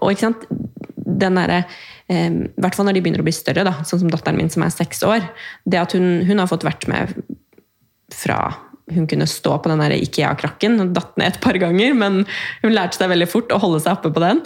[0.00, 0.44] Og ikke sant?
[1.04, 1.64] Den derre,
[2.08, 4.64] eh, hvert fall når de begynner å bli større, da, sånn som datteren min som
[4.64, 5.26] er seks år.
[5.66, 7.14] Det at hun, hun har fått vært med
[8.12, 8.54] fra
[8.92, 12.24] hun kunne stå på den Ikea-krakken Hun datt ned et par ganger, men
[12.62, 14.42] hun lærte seg veldig fort å holde seg oppe på den.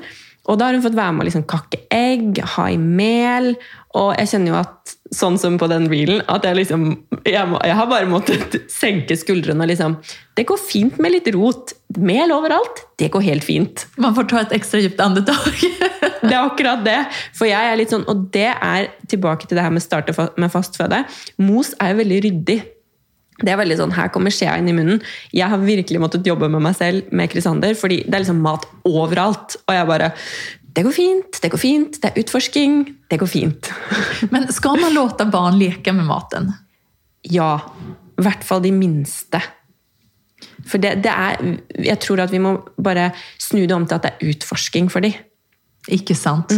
[0.49, 3.53] Og da har hun fått være med å liksom kakke egg, ha i mel.
[3.99, 6.83] Og jeg kjenner jo at, sånn som på den reelen, at jeg liksom
[7.25, 9.95] Jeg, må, jeg har bare måttet senke skuldrene og liksom
[10.37, 11.75] Det går fint med litt rot.
[11.97, 12.85] Mel overalt.
[13.01, 13.87] Det går helt fint.
[14.01, 15.65] Man får ta et ekstra djupt andetak.
[16.19, 16.97] Det er akkurat det.
[17.37, 20.51] For jeg er litt sånn, Og det er tilbake til det her med starte med
[20.51, 21.05] fastføde.
[21.39, 22.59] Mos er jo veldig ryddig.
[23.39, 25.03] Det er veldig sånn, Her kommer skjea inn i munnen.
[25.35, 28.67] Jeg har virkelig måttet jobbe med meg selv med Krisander, fordi det er liksom mat
[28.89, 29.59] overalt.
[29.69, 30.13] Og jeg bare
[30.79, 32.75] Det går fint, det går fint, det er utforsking.
[33.11, 33.71] Det går fint.
[34.33, 36.53] Men skal man låte barn leke med maten?
[37.23, 37.59] Ja.
[38.19, 39.41] I hvert fall de minste.
[40.67, 44.07] For det, det er Jeg tror at vi må bare snu det om til at
[44.07, 45.15] det er utforsking for de.
[45.95, 46.53] Ikke sant.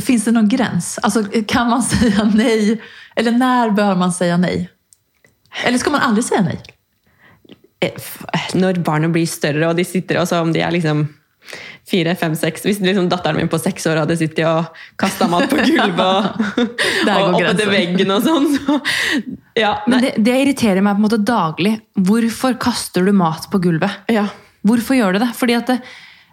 [0.00, 1.00] Finns det noen grense?
[1.04, 2.76] Altså, kan man si nei?
[3.16, 4.68] Eller når bør man si nej?
[5.64, 6.58] Eller skal man aldri si nej?
[7.84, 8.10] Eh,
[8.56, 11.06] Når barnet blir større, og de sitter og så om de er liksom
[11.86, 15.46] fire, fem, seks Hvis liksom datteren min på seks år hadde sittet og kasta mat
[15.52, 16.40] på gulvet og,
[17.06, 18.80] og oppetter veggen og sånn, så
[19.60, 21.76] ja, Men det, det irriterer meg på en måte daglig.
[22.08, 24.02] Hvorfor kaster du mat på gulvet?
[24.12, 24.26] ja.
[24.66, 25.28] Hvorfor gjør du det?
[25.38, 25.74] Fordi at det,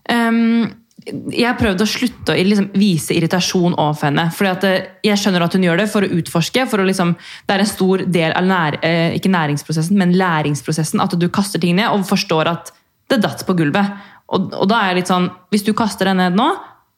[0.10, 0.64] ehm,
[1.04, 4.30] Jeg har prøvd å slutte å liksom vise irritasjon overfor henne.
[4.32, 6.68] Fordi at Jeg skjønner at hun gjør det for å utforske.
[6.70, 7.16] for å liksom,
[7.48, 11.02] Det er en stor del av nær, eh, ikke næringsprosessen, men læringsprosessen.
[11.02, 12.72] At du kaster ting ned og forstår at
[13.10, 13.92] det datt på gulvet.
[14.30, 16.56] Og, og da er jeg litt sånn Hvis du kaster den ned nå,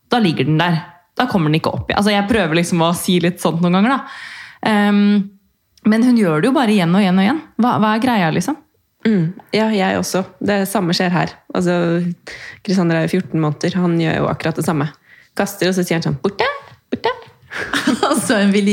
[0.09, 0.83] da ligger den der.
[1.15, 1.97] Da kommer den ikke opp igjen.
[1.97, 4.03] Altså, jeg prøver liksom å si litt sånt noen ganger.
[4.67, 5.29] Ehm,
[5.85, 7.41] men hun gjør det jo bare igjen og igjen og igjen.
[7.61, 8.57] Hva, hva er greia, liksom?
[9.05, 10.23] Mm, ja, jeg også.
[10.41, 11.35] Det samme skjer her.
[11.53, 11.75] Altså,
[12.65, 14.89] Krisander er jo 14 måneder, han gjør jo akkurat det samme.
[15.37, 16.47] Kaster, og så sier han sånn 'borte,
[16.93, 17.13] borte'.
[18.09, 18.71] altså en vild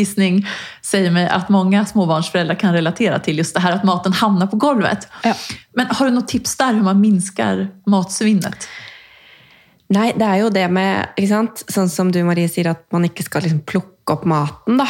[0.83, 4.59] sier meg at mange småbarnsforeldre kan relatera til just det her at maten havner på
[4.63, 5.07] golvet.
[5.27, 5.35] Ja.
[5.79, 8.67] Men har du noen tips der hvordan man minsker matsvinnet?
[9.93, 11.65] Nei, det er jo det med ikke sant?
[11.71, 14.89] Sånn som du, Marie, sier at man ikke skal liksom plukke opp maten, da.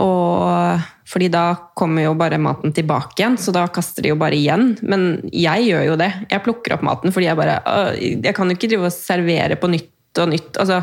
[0.00, 1.44] Og, fordi da
[1.76, 4.74] kommer jo bare maten tilbake igjen, så da kaster de jo bare igjen.
[4.82, 6.10] Men jeg gjør jo det.
[6.30, 9.58] Jeg plukker opp maten fordi jeg bare «Åh, Jeg kan jo ikke drive og servere
[9.60, 10.60] på nytt og nytt.
[10.62, 10.82] Altså,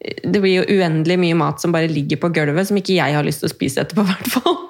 [0.00, 3.26] det blir jo uendelig mye mat som bare ligger på gulvet, som ikke jeg har
[3.26, 4.60] lyst til å spise etterpå, i hvert fall.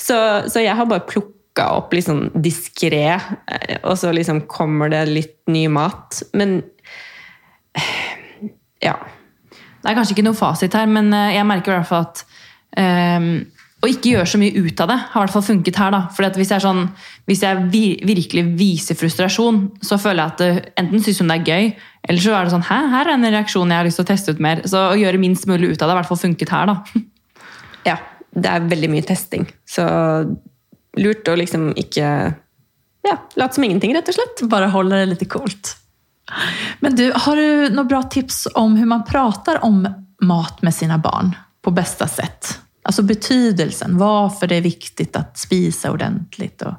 [0.00, 0.16] Så,
[0.50, 5.04] så jeg har bare plukka opp litt sånn diskré, eh, og så liksom kommer det
[5.10, 6.22] litt ny mat.
[6.34, 6.58] Men
[8.84, 8.96] ja.
[9.84, 12.24] Det er kanskje ikke noe fasit her, men eh, jeg merker i hvert fall at
[12.80, 13.34] ehm,
[13.84, 15.90] og ikke gjøre så mye ut av det har i hvert fall funket her.
[15.92, 15.98] da.
[16.16, 16.86] Fordi at hvis jeg, er sånn,
[17.28, 21.36] hvis jeg vir virkelig viser frustrasjon, så føler jeg at det, enten syns hun det
[21.36, 21.68] er gøy,
[22.08, 24.08] eller så er det sånn Hæ, her er en reaksjon jeg har lyst til å
[24.08, 24.64] teste ut mer.
[24.70, 26.72] Så å gjøre minst mulig ut av det har i hvert fall funket her.
[26.72, 27.04] da.
[27.90, 28.00] ja.
[28.34, 29.44] Det er veldig mye testing.
[29.68, 29.84] Så
[30.98, 32.08] lurt å liksom ikke
[33.04, 34.46] ja, late som ingenting, rett og slett.
[34.50, 35.76] Bare holde det litt coolt.
[36.80, 39.84] Men du, har du noen bra tips om hvordan man prater om
[40.24, 42.63] mat med sine barn på beste sätt?
[42.84, 46.52] Alltså betydelsen, Hvorfor det er viktig å spise ordentlig.
[46.66, 46.74] Og...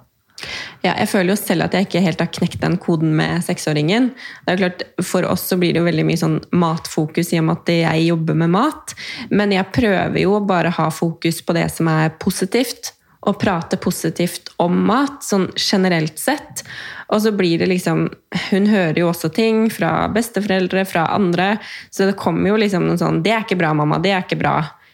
[0.84, 4.12] Ja, jeg føler jo selv at jeg ikke helt har knekt den koden med seksåringen.
[4.44, 7.40] Det er jo klart, For oss så blir det jo veldig mye sånn matfokus i
[7.42, 8.94] og med at jeg jobber med mat.
[9.34, 12.94] Men jeg prøver jo å bare ha fokus på det som er positivt.
[13.26, 16.62] Og prate positivt om mat, sånn generelt sett.
[17.10, 18.04] Og så blir det liksom
[18.52, 21.56] Hun hører jo også ting fra besteforeldre, fra andre.
[21.90, 23.98] Så det kommer jo liksom noen sånn 'Det er ikke bra, mamma.
[23.98, 24.85] Det er ikke bra.'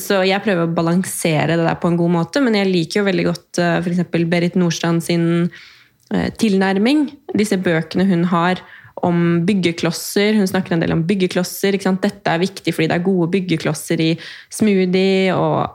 [0.00, 3.08] Så jeg prøver å balansere det der på en god måte, men jeg liker jo
[3.08, 4.04] veldig godt f.eks.
[4.30, 5.26] Berit Nordstrand sin
[6.14, 7.08] eh, tilnærming.
[7.36, 8.62] Disse bøkene hun har
[9.06, 10.36] om byggeklosser.
[10.38, 11.78] Hun snakker en del om byggeklosser.
[11.78, 14.08] Dette er viktig fordi det er gode byggeklosser i
[14.54, 15.34] smoothie.
[15.36, 15.68] Og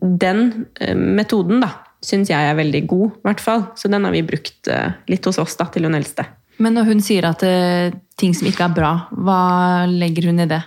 [0.00, 1.72] den eh, metoden da,
[2.04, 3.64] syns jeg er veldig god, i hvert fall.
[3.78, 6.26] Så den har vi brukt eh, litt hos oss da, til hun eldste.
[6.60, 9.40] Men når hun sier at eh, ting som ikke er bra, hva
[9.88, 10.60] legger hun i det?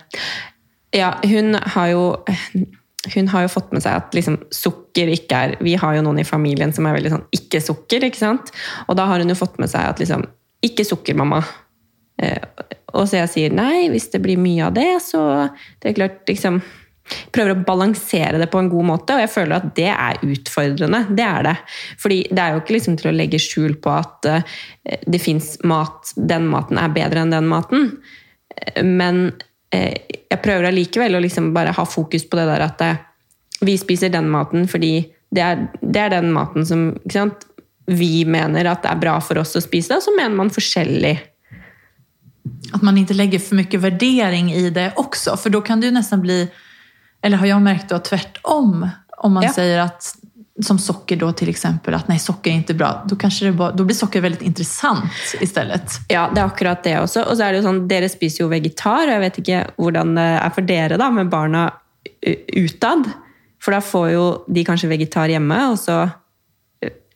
[0.94, 2.02] Ja, hun har jo
[3.14, 6.22] hun har jo fått med seg at liksom, sukker ikke er Vi har jo noen
[6.22, 8.52] i familien som er veldig sånn ikke sukker, ikke sant?
[8.88, 10.24] Og da har hun jo fått med seg at liksom
[10.64, 11.42] Ikke sukker, mamma.
[12.22, 12.40] Eh,
[12.94, 15.20] og så jeg sier nei, hvis det blir mye av det, så
[15.82, 16.62] det er klart liksom
[17.04, 21.02] Prøver å balansere det på en god måte, og jeg føler at det er utfordrende.
[21.12, 21.52] Det er det.
[22.00, 24.54] Fordi det er jo ikke liksom til å legge skjul på at eh,
[25.04, 27.90] det fins mat Den maten er bedre enn den maten.
[28.56, 29.26] Eh, Men
[30.30, 33.02] jeg prøver allikevel å liksom bare ha fokus på det der at eh,
[33.64, 34.96] vi spiser den maten fordi
[35.34, 37.46] det er, det er den maten som sant,
[37.90, 41.14] vi mener at det er bra for oss å spise, og så mener man forskjellig.
[42.74, 45.96] At man ikke legger for mye vurdering i det også, for da kan det jo
[45.96, 46.38] nesten bli,
[47.24, 48.86] eller har jeg merket då, tvärtom.
[49.24, 49.52] Om man Ja.
[49.52, 50.16] sier att,
[50.62, 53.04] som socker då till exempel, att nej socker är inte bra.
[53.08, 55.90] Då, kanske det bara, då blir socker väldigt intressant istället.
[56.08, 57.24] Ja, det er akkurat det også.
[57.26, 60.14] Og så er det jo sånn, dere spiser jo vegetar, og jeg vet ikke hvordan
[60.14, 61.64] det er for dere da, med barna
[62.56, 63.08] utad.
[63.64, 66.04] For da får jo de kanskje vegetar hjemme, og så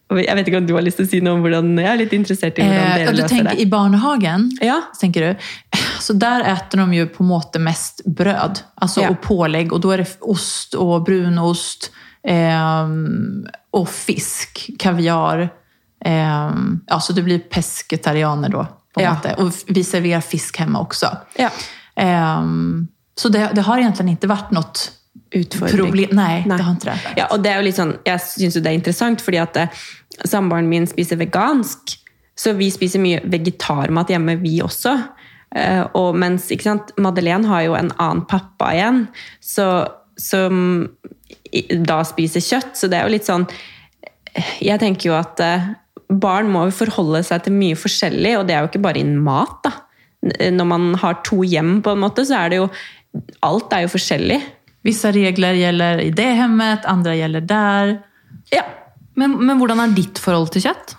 [0.09, 1.98] Jeg vet ikke om du har lyst til å si noe om hvordan Jeg er
[2.01, 3.61] litt interessert i hvordan Eh, dere du løser tänker det.
[3.61, 5.48] i barnehagen, Ja, tenker du.
[6.07, 8.62] Så der spiser de jo på en måte mest brød.
[8.81, 9.11] Altså, Ja.
[9.11, 9.70] Og pålegg.
[9.72, 11.90] Og da er det ost og brunost.
[12.33, 15.49] Ehm, och fisk, kaviar.
[16.05, 18.67] ehm, ja, så det blir pesketarianer då.
[18.95, 19.14] På Ja.
[19.14, 19.35] måte.
[19.35, 21.17] Och vi serverar fisk hemma också.
[21.37, 21.51] ja.
[21.97, 22.88] Ehm,
[23.21, 24.93] så det, det har egentligen inte varit något
[25.31, 25.77] Utfordring.
[25.79, 26.09] problem.
[26.12, 26.57] Nej, Nei.
[26.59, 26.99] det har ikke det.
[27.17, 29.57] Ja, og det er jo litt sånn, Jeg syns jo det er interessant, fordi at
[29.57, 29.69] eh,
[30.25, 31.97] samboeren min spiser vegansk.
[32.38, 34.95] Så vi spiser mye vegetarmat hjemme, vi også.
[35.57, 39.07] Eh, og mens ikke sant, Madeleine har jo en annen pappa igjen,
[39.41, 39.88] så,
[40.20, 40.88] som
[41.87, 42.76] da spiser kjøtt.
[42.78, 43.46] Så det er jo litt sånn
[44.62, 45.70] Jeg tenker jo at eh,
[46.09, 49.64] barn må forholde seg til mye forskjellig, og det er jo ikke bare innen mat.
[49.64, 49.72] da.
[50.52, 52.70] Når man har to hjem, på en måte, så er det jo
[53.42, 54.37] Alt er jo forskjellig.
[54.85, 57.94] Visse regler gjelder i det hemmet, andre gjelder der.
[58.52, 58.66] Ja.
[59.18, 60.92] Men, men hvordan er ditt forhold til kjøtt?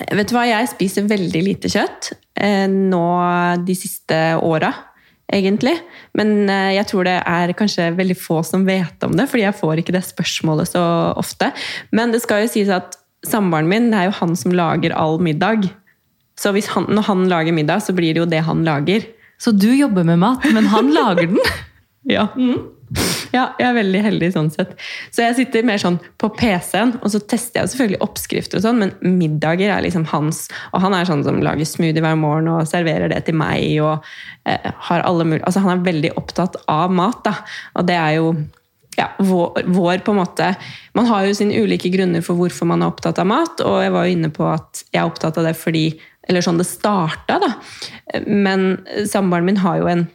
[0.00, 3.04] Vet du hva, jeg spiser veldig lite kjøtt eh, nå
[3.66, 4.72] de siste åra,
[5.32, 5.76] egentlig.
[6.18, 9.58] Men eh, jeg tror det er kanskje veldig få som vet om det, fordi jeg
[9.58, 10.82] får ikke det spørsmålet så
[11.20, 11.52] ofte.
[11.96, 15.20] Men det skal jo sies at samboeren min, det er jo han som lager all
[15.22, 15.68] middag.
[16.40, 19.04] Så han, når han lager middag, så blir det jo det han lager.
[19.40, 21.42] Så du jobber med mat, men han lager den?
[22.08, 22.30] Ja.
[23.34, 23.44] Ja.
[23.60, 24.76] jeg er veldig heldig sånn sett.
[25.14, 28.82] Så jeg sitter mer sånn på PC-en, og så tester jeg selvfølgelig oppskrifter og sånn,
[28.82, 30.46] men middager er liksom hans.
[30.74, 33.66] Og han er sånn som lager smoothie hver morgen og serverer det til meg.
[33.84, 34.06] og
[34.48, 37.36] eh, har alle mulige, altså Han er veldig opptatt av mat, da.
[37.78, 38.32] Og det er jo
[38.98, 40.54] ja, vår, vår, på en måte
[40.98, 43.92] Man har jo sine ulike grunner for hvorfor man er opptatt av mat, og jeg
[43.94, 45.84] var jo inne på at jeg er opptatt av det fordi
[46.28, 47.52] Eller sånn det starta, da.
[48.26, 50.08] Men samboeren min har jo en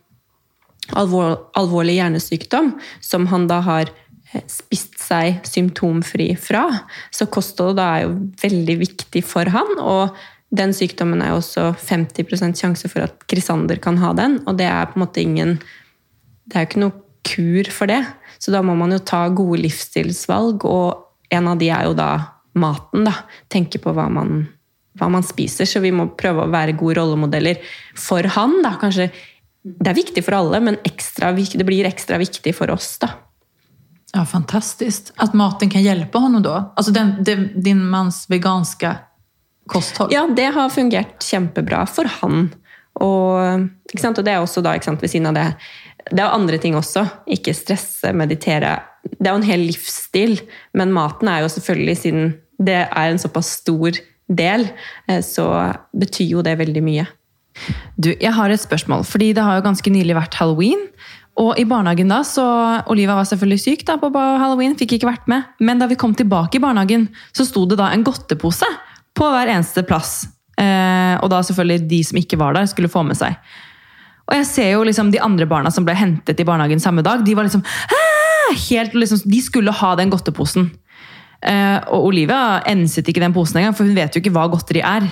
[0.94, 6.68] alvor, alvorlig hjernesykdom som han da har eh, spist seg symptomfri fra.
[7.14, 9.78] Så kosthold da er jo veldig viktig for han.
[9.82, 10.16] Og
[10.56, 14.40] den sykdommen er jo også 50% sjanse for at Krisander kan ha den.
[14.46, 15.58] Og det er på en måte ingen
[16.46, 18.04] Det er jo ikke noe kur for det.
[18.38, 22.10] Så da må man jo ta gode livsstilsvalg, og en av de er jo da
[22.54, 23.08] maten.
[23.08, 23.16] da.
[23.52, 24.46] Tenke på hva man,
[25.00, 25.66] hva man spiser.
[25.66, 27.62] Så vi må prøve å være gode rollemodeller
[27.98, 28.62] for han.
[28.62, 29.10] da, kanskje
[29.66, 33.00] det er viktig for alle, men ekstra, det blir ekstra viktig for oss.
[33.02, 33.10] da.
[34.14, 35.10] Ja, Fantastisk.
[35.18, 36.70] At maten kan hjelpe ham da?
[36.78, 38.94] Altså den, den, din manns veganske
[39.68, 40.14] kosthold?
[40.14, 42.52] Ja, det har fungert kjempebra for han.
[43.02, 45.50] Og, og det er også da, sant, ved siden av det
[46.14, 47.04] Det er andre ting også.
[47.26, 48.78] Ikke stresse, meditere.
[49.18, 50.38] Det er jo en hel livsstil,
[50.78, 53.98] men maten er jo selvfølgelig, siden det er en såpass stor
[54.30, 54.68] del,
[55.10, 57.08] eh, så betyr jo det veldig mye.
[57.96, 60.82] Du, jeg har et spørsmål, fordi det har jo ganske nylig vært halloween.
[61.40, 62.44] Og i barnehagen da, så
[62.92, 65.48] Oliva var selvfølgelig syk da på halloween, fikk ikke vært med.
[65.60, 68.70] Men da vi kom tilbake i barnehagen, så sto det da en godtepose
[69.16, 70.26] på hver eneste plass.
[70.56, 73.36] Eh, og da selvfølgelig de som ikke var der, skulle få med seg.
[74.26, 77.22] Og jeg ser jo liksom de andre barna som ble hentet i barnehagen samme dag,
[77.26, 77.64] de var liksom
[78.70, 80.72] helt liksom, De skulle ha den godteposen.
[81.46, 84.82] Eh, og Olivia enset ikke den posen engang, for hun vet jo ikke hva godteri
[84.86, 85.06] er.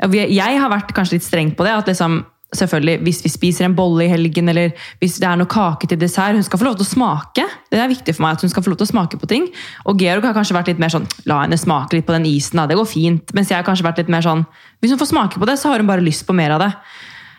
[0.00, 1.72] Jeg har vært kanskje litt streng på det.
[1.72, 2.24] at liksom,
[2.54, 5.98] selvfølgelig, Hvis vi spiser en bolle i helgen, eller hvis det er noe kake til
[5.98, 7.44] dessert Hun skal få lov til å smake.
[7.70, 9.48] Det er viktig for meg at hun skal få lov til å smake på ting.
[9.86, 12.58] Og Georg har kanskje vært litt mer sånn La henne smake litt på den isen,
[12.60, 12.66] da.
[12.66, 13.34] Det går fint.
[13.34, 14.44] Mens jeg har kanskje vært litt mer sånn
[14.80, 16.72] Hvis hun får smake på det, så har hun bare lyst på mer av det.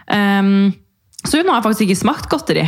[0.07, 0.73] Um,
[1.23, 2.65] så hun har faktisk ikke smakt godteri.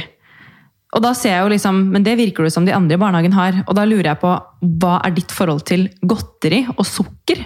[0.95, 3.35] Og da ser jeg jo liksom, Men det virker det som de andre i barnehagen
[3.35, 3.63] har.
[3.67, 4.31] Og da lurer jeg på
[4.79, 7.43] hva er ditt forhold til godteri og sukker?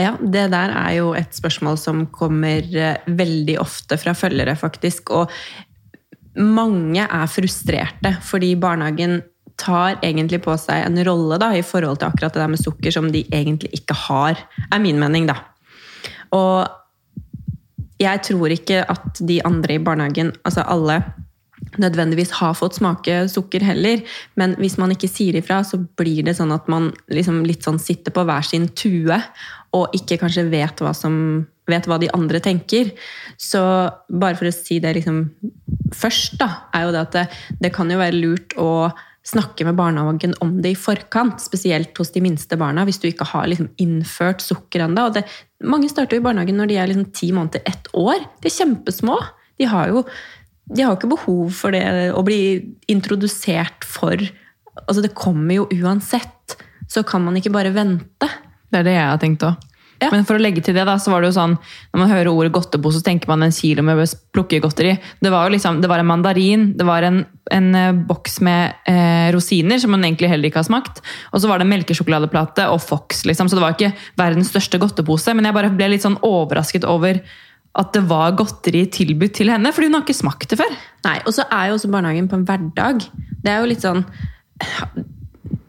[0.00, 5.12] Ja, det der er jo et spørsmål som kommer eh, veldig ofte fra følgere, faktisk.
[5.14, 5.30] Og
[6.34, 9.20] mange er frustrerte fordi barnehagen
[9.60, 12.94] tar egentlig på seg en rolle da, i forhold til akkurat det der med sukker
[12.94, 15.38] som de egentlig ikke har, er min mening, da.
[16.34, 16.66] Og
[18.02, 20.98] jeg tror ikke at de andre i barnehagen, altså alle,
[21.80, 24.02] nødvendigvis har fått smake sukker heller.
[24.38, 27.80] Men hvis man ikke sier ifra, så blir det sånn at man liksom litt sånn
[27.82, 29.18] sitter på hver sin tue
[29.74, 31.16] og ikke kanskje vet hva, som,
[31.70, 32.92] vet hva de andre tenker.
[33.40, 33.62] Så
[34.08, 35.24] bare for å si det liksom
[35.94, 37.24] først, da, er jo det at det,
[37.66, 38.70] det kan jo være lurt å
[39.24, 43.26] snakke med barnehagen om det i forkant, spesielt hos de minste barna, hvis du ikke
[43.30, 45.08] har liksom innført sukker ennå.
[45.64, 48.20] Mange starter jo i barnehagen når de er liksom ti måneder, ett år.
[48.42, 49.16] De er kjempesmå.
[49.60, 50.04] De har jo
[50.64, 51.84] de har ikke behov for det
[52.16, 52.40] å bli
[52.92, 54.20] introdusert for
[54.74, 56.56] Altså, det kommer jo uansett.
[56.90, 58.26] Så kan man ikke bare vente.
[58.74, 59.70] Det er det jeg har tenkt òg.
[60.02, 60.10] Ja.
[60.10, 61.54] Men for å legge til det, da, så var det jo sånn,
[61.94, 64.02] når man hører ordet godtepose, så tenker man en kilo med
[64.34, 64.96] plukkegodteri.
[65.22, 67.22] Det var jo liksom, det var en mandarin, det var en,
[67.54, 71.00] en uh, boks med eh, rosiner, som man egentlig heller ikke har smakt.
[71.32, 73.48] Og så var det melkesjokoladeplate og Fox, liksom.
[73.48, 75.36] Så det var ikke verdens største godtepose.
[75.36, 77.22] Men jeg bare ble litt sånn overrasket over
[77.74, 80.74] at det var godteri tilbudt til henne, fordi hun har ikke smakt det før.
[81.06, 83.02] Nei, Og så er jo også barnehagen på en hverdag.
[83.42, 84.04] Det er jo litt sånn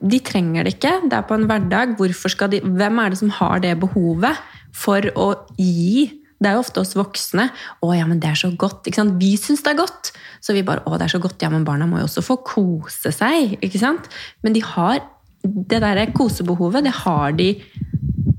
[0.02, 0.93] de trenger det ikke.
[1.10, 1.96] Det er på en hverdag.
[1.96, 4.38] De, hvem er det som har det behovet
[4.76, 6.12] for å gi?
[6.36, 7.48] Det er jo ofte oss voksne.
[7.80, 9.16] 'Å, ja, men det er så godt.' Ikke sant?
[9.22, 10.12] Vi syns det er godt.
[10.43, 12.38] Så vi bare 'Å, det er så godt.' Ja, men barna må jo også få
[12.43, 13.58] kose seg.
[13.64, 14.10] ikke sant?
[14.43, 15.00] Men de har
[15.46, 17.62] det der kosebehovet, det har de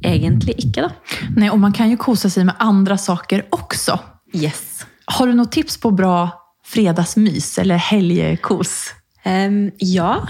[0.05, 0.91] egentlig ikke, da.
[1.37, 3.97] Nei, og man kan jo kose seg med andre saker også.
[4.35, 4.85] Yes.
[5.09, 6.33] Har du noen tips på bra
[6.67, 8.93] fredagsmys eller helgekos?
[9.25, 10.27] Um, ja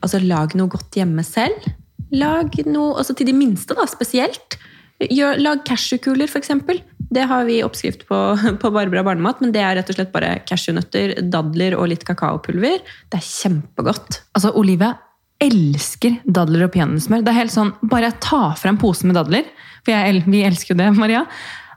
[0.00, 1.68] altså lag noe godt hjemme selv.
[2.10, 4.58] Lag noe, altså Til de minste, da, spesielt.
[5.00, 6.50] Gjør, lag cashewkuler, f.eks.
[7.10, 8.18] det har vi oppskrift på
[8.60, 12.82] på Barbara barnemat, men det er rett og slett bare cashewnøtter, dadler og litt kakaopulver.
[13.08, 14.20] Det er kjempegodt.
[14.36, 14.92] Altså, Olivia
[15.40, 17.24] elsker dadler og peanøttsmør.
[17.24, 19.48] Det er helt sånn, Bare jeg tar frem posen med dadler,
[19.86, 21.24] for jeg, vi elsker jo det, Maria.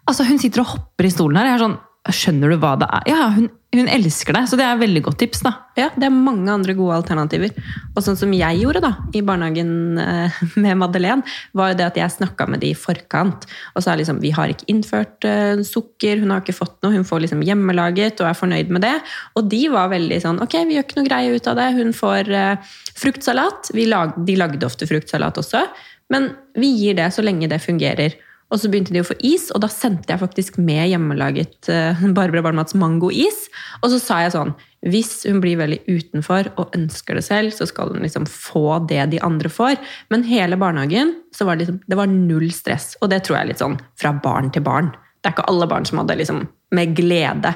[0.03, 1.53] Altså, Hun sitter og hopper i stolen her.
[1.53, 3.05] Jeg er sånn, Skjønner du hva det er?
[3.07, 5.41] Ja, hun, hun elsker det, så det er veldig godt tips.
[5.45, 5.53] da.
[5.77, 7.53] Ja, det er mange andre gode alternativer.
[7.95, 11.25] Og sånn som jeg gjorde da, i barnehagen eh, med Madeleine,
[11.57, 13.47] var jo det at jeg snakka med de i forkant.
[13.73, 17.07] Og sa liksom vi har ikke innført eh, sukker, hun har ikke fått noe, hun
[17.07, 18.95] får liksom hjemmelaget og er fornøyd med det.
[19.39, 21.69] Og de var veldig sånn ok, vi gjør ikke noe greie ut av det.
[21.79, 23.73] Hun får eh, fruktsalat.
[23.83, 25.65] Lag, de lagde ofte fruktsalat også.
[26.13, 28.15] Men vi gir det så lenge det fungerer.
[28.53, 32.03] Og så begynte de å få is, og da sendte jeg faktisk med hjemmelaget uh,
[32.17, 33.47] Barbara Barmats mangois.
[33.81, 34.53] Og så sa jeg sånn
[34.93, 39.01] Hvis hun blir veldig utenfor og ønsker det selv, så skal hun liksom få det
[39.15, 39.79] de andre får.
[40.13, 42.93] Men hele barnehagen så var det, liksom, det var null stress.
[43.01, 44.93] Og det tror jeg litt sånn fra barn til barn.
[45.23, 46.45] Det er ikke alle barn som hadde liksom
[46.75, 47.55] med glede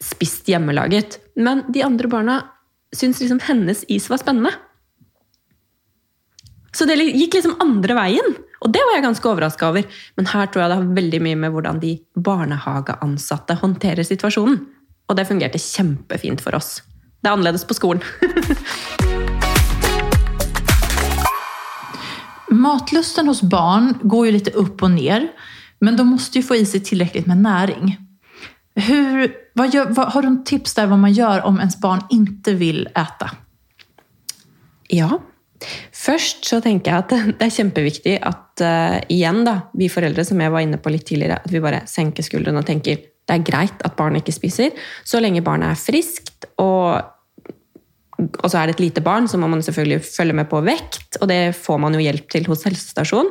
[0.00, 1.18] spist hjemmelaget.
[1.36, 2.38] Men de andre barna
[2.94, 4.54] syntes liksom hennes is var spennende.
[6.72, 8.36] Så det gikk liksom andre veien.
[8.64, 9.84] Og det var jeg ganske overraska over.
[10.18, 14.58] Men her tror jeg det har veldig mye med hvordan de barnehageansatte håndterer situasjonen.
[15.08, 16.82] Og det fungerte kjempefint for oss.
[17.22, 18.02] Det er annerledes på skolen.
[22.48, 25.28] Matlusten hos barn går jo litt opp og ned,
[25.84, 27.96] men de må jo få i seg tilstrekkelig med næring.
[28.78, 32.54] Hur, vad gör, vad, har du tips der hva man gjør om ens barn ikke
[32.58, 33.28] vil ete?
[34.94, 35.18] Ja.
[35.94, 40.40] Først så tenker jeg at det er kjempeviktig at uh, igjen da, vi foreldre som
[40.42, 43.44] jeg var inne på litt tidligere, at vi bare senker skuldrene og tenker det er
[43.44, 47.14] greit at barnet ikke spiser, så lenge barnet er friskt og
[48.18, 51.20] og så er det et lite barn, så må man selvfølgelig følge med på vekt,
[51.22, 53.30] og det får man jo hjelp til hos helsestasjonen.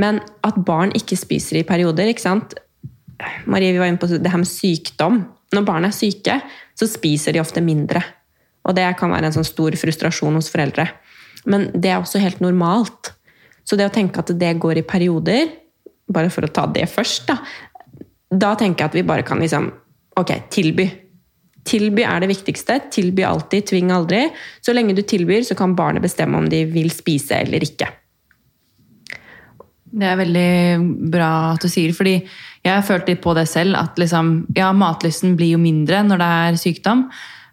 [0.00, 2.56] Men at barn ikke spiser i perioder, ikke sant
[3.46, 5.20] Marie, vi var inne på det her med sykdom.
[5.52, 6.40] Når barn er syke,
[6.74, 8.00] så spiser de ofte mindre.
[8.66, 10.88] Og det kan være en sånn stor frustrasjon hos foreldre.
[11.50, 13.12] Men det er også helt normalt.
[13.64, 15.52] Så det å tenke at det går i perioder,
[16.12, 17.38] bare for å ta det først, da,
[18.32, 19.70] da tenker jeg at vi bare kan liksom
[20.12, 20.84] Ok, tilby.
[21.64, 22.74] Tilby er det viktigste.
[22.92, 24.26] Tilby alltid, tving aldri.
[24.60, 27.88] Så lenge du tilbyr, så kan barnet bestemme om de vil spise eller ikke.
[29.92, 33.76] Det er veldig bra at du sier, fordi jeg har følt litt på det selv.
[33.80, 37.06] At liksom, ja, matlysten blir jo mindre når det er sykdom.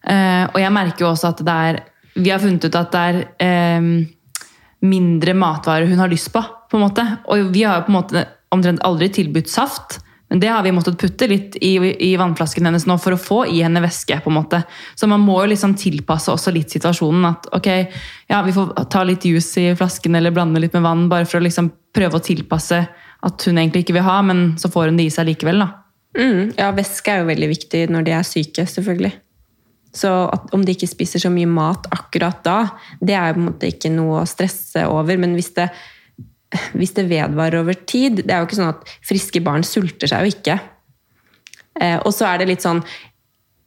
[0.04, 1.82] Eh, og jeg merker jo også at det er
[2.16, 3.90] Vi har funnet ut at det er eh,
[4.86, 6.44] mindre matvarer hun har lyst på.
[6.70, 7.06] på en måte.
[7.28, 10.00] Og vi har jo på en måte omtrent aldri tilbudt saft.
[10.30, 13.40] Men det har vi måttet putte litt i, i vannflasken hennes nå for å få
[13.50, 14.20] i henne væske.
[14.22, 14.62] på en måte.
[14.96, 17.26] Så man må jo liksom tilpasse også litt situasjonen.
[17.32, 17.70] At ok,
[18.30, 21.42] ja, vi får ta litt juice i flasken eller blande litt med vann, bare for
[21.42, 22.84] å liksom prøve å tilpasse
[23.20, 25.66] at hun egentlig ikke vil ha, men så får hun det i seg likevel.
[25.66, 25.72] da.
[26.18, 29.12] Mm, ja, væske er jo veldig viktig når de er syke, selvfølgelig.
[29.96, 32.58] Så at, om de ikke spiser så mye mat akkurat da,
[33.02, 35.18] det er jo på en måte ikke noe å stresse over.
[35.22, 35.70] Men hvis det,
[36.78, 40.26] hvis det vedvarer over tid Det er jo ikke sånn at friske barn sulter seg
[40.26, 40.60] jo ikke.
[41.80, 42.82] Eh, og så er det litt sånn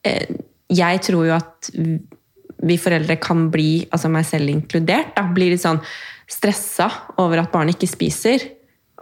[0.06, 0.34] eh,
[0.72, 1.70] Jeg tror jo at
[2.62, 5.80] vi foreldre kan bli, altså meg selv inkludert, da, bli litt sånn
[6.30, 6.86] stressa
[7.18, 8.44] over at barnet ikke spiser.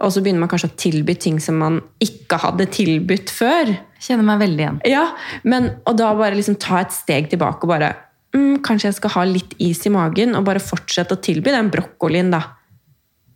[0.01, 3.69] Og så begynner man kanskje å tilby ting som man ikke hadde tilbudt før.
[4.01, 4.79] Kjenner meg veldig igjen.
[4.89, 5.05] Ja,
[5.43, 7.91] men, Og da bare liksom ta et steg tilbake og bare
[8.33, 11.69] mm, Kanskje jeg skal ha litt is i magen og bare fortsette å tilby den
[11.73, 12.41] brokkolien, da.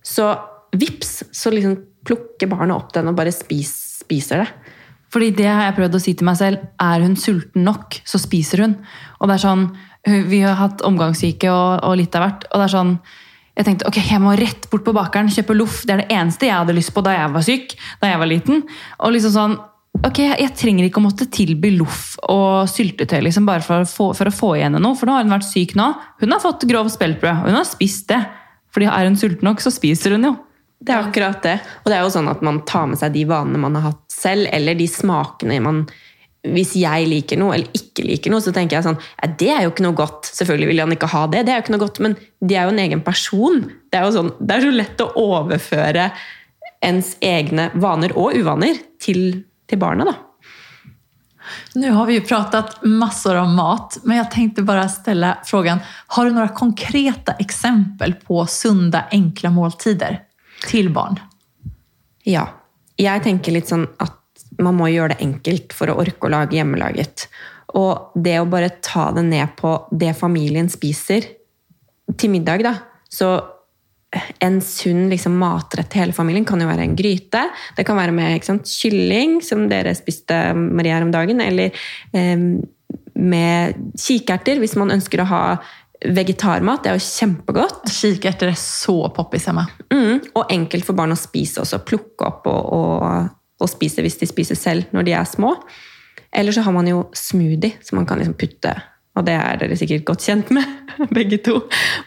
[0.05, 0.31] Så
[0.75, 3.71] vips, så liksom plukker barnet opp den og bare spis,
[4.03, 4.49] spiser det.
[5.13, 6.63] Fordi det har jeg prøvd å si til meg selv.
[6.81, 8.73] Er hun sulten nok, så spiser hun.
[9.19, 9.69] Og det er sånn,
[10.05, 12.43] Vi har hatt omgangssyke og, og litt av hvert.
[12.51, 12.99] og det er sånn,
[13.55, 15.85] Jeg tenkte ok, jeg må rett bort på bakeren, kjøpe loff.
[15.87, 17.75] Det er det eneste jeg hadde lyst på da jeg var syk.
[18.01, 18.63] da jeg var liten.
[18.99, 19.55] Og liksom sånn,
[20.03, 24.09] ok, Jeg, trenger ikke å måtte tilby loff og syltetøy liksom, bare for å, få,
[24.17, 24.95] for å få igjen noe.
[24.97, 25.91] For nå har hun vært syk nå.
[26.23, 28.23] Hun har fått grov speltbrød, og hun har spist det.
[28.75, 30.33] Fordi er hun sulten nok, så spiser hun jo.
[30.85, 31.59] Det er akkurat det.
[31.83, 34.03] Og det er jo sånn at man tar med seg de vanene man har hatt
[34.11, 35.85] selv, eller de smakene man
[36.45, 39.63] Hvis jeg liker noe eller ikke liker noe, så tenker jeg sånn ja, Det er
[39.65, 40.29] jo ikke noe godt.
[40.29, 42.67] Selvfølgelig vil han ikke ha det, det er jo ikke noe godt, men de er
[42.67, 43.63] jo en egen person.
[43.89, 46.09] Det er jo sånn, det er så lett å overføre
[46.85, 50.15] ens egne vaner og uvaner til, til barna, da.
[51.73, 56.25] Nu har vi ju pratat massor om mat, men jag tänkte bara ställa frågan, har
[56.25, 60.21] du några konkreta exempel på sunda, enkla måltider
[60.67, 61.19] till barn?
[62.23, 62.47] Ja.
[62.95, 66.55] Jeg tenker litt sånn at man må gjøre det enkelt for å orke å lage
[66.55, 67.25] hjemmelaget.
[67.75, 71.27] Og det å bare ta det ned på det familien spiser
[72.15, 72.75] til middag, da.
[73.11, 73.35] Så
[74.43, 77.45] en sunn liksom, matrett til hele familien kan jo være en gryte.
[77.77, 81.75] Det kan være med sant, kylling, som dere spiste Maria her om dagen, eller
[82.15, 82.45] eh,
[83.15, 85.41] med kikerter, hvis man ønsker å ha
[86.03, 86.83] vegetarmat.
[86.83, 87.89] Det er jo kjempegodt.
[87.93, 89.65] Kikerter er så poppis hjemme.
[89.93, 91.81] Mm, og enkelt for barn å spise også.
[91.87, 93.29] Plukke opp og, og,
[93.61, 95.55] og, spise hvis de spiser selv når de er små.
[96.35, 98.73] Eller så har man jo smoothie, som man kan liksom putte
[99.15, 100.65] Og det er dere sikkert godt kjent med,
[101.17, 101.61] begge to.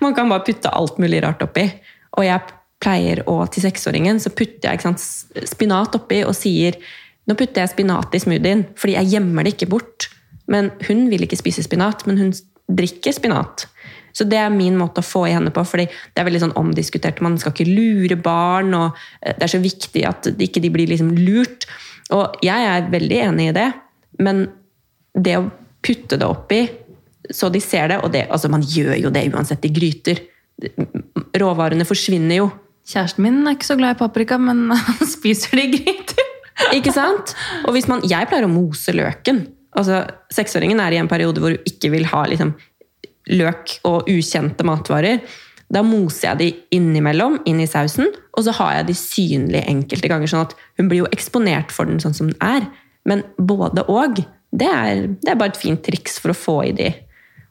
[0.05, 1.65] Man kan bare putte alt mulig rart oppi.
[2.19, 5.03] Og jeg pleier å, til seksåringen så putter jeg sant,
[5.49, 6.79] spinat oppi og sier
[7.29, 10.07] nå putter jeg spinat i smoothien, fordi jeg gjemmer det ikke bort.
[10.49, 12.31] Men hun vil ikke spise spinat, men hun
[12.79, 13.67] drikker spinat.
[14.17, 16.57] Så det er min måte å få i henne på, fordi det er veldig sånn
[16.57, 17.21] omdiskutert.
[17.25, 20.89] Man skal ikke lure barn, og eh, det er så viktig at de ikke blir
[20.89, 21.69] liksom lurt.
[22.17, 23.69] Og jeg er veldig enig i det,
[24.25, 24.47] men
[25.13, 25.51] det å
[25.85, 26.63] putte det oppi
[27.31, 30.23] så de ser det, og det, altså man gjør jo det uansett i gryter.
[31.43, 32.49] Råvarene forsvinner jo.
[32.89, 36.33] Kjæresten min er ikke så glad i paprika, men han spiser det i gryter.
[36.75, 37.35] ikke sant?
[37.67, 39.45] Og hvis man, Jeg pleier å mose løken.
[39.79, 40.03] Altså,
[40.35, 42.55] Seksåringen er i en periode hvor hun ikke vil ha liksom,
[43.29, 45.21] løk og ukjente matvarer.
[45.69, 50.09] Da moser jeg de innimellom inn i sausen, og så har jeg de synlige enkelte
[50.09, 50.31] ganger.
[50.31, 52.65] sånn at Hun blir jo eksponert for den sånn som den er.
[53.05, 56.73] Men både og, det er, det er bare et fint triks for å få i
[56.73, 56.89] de.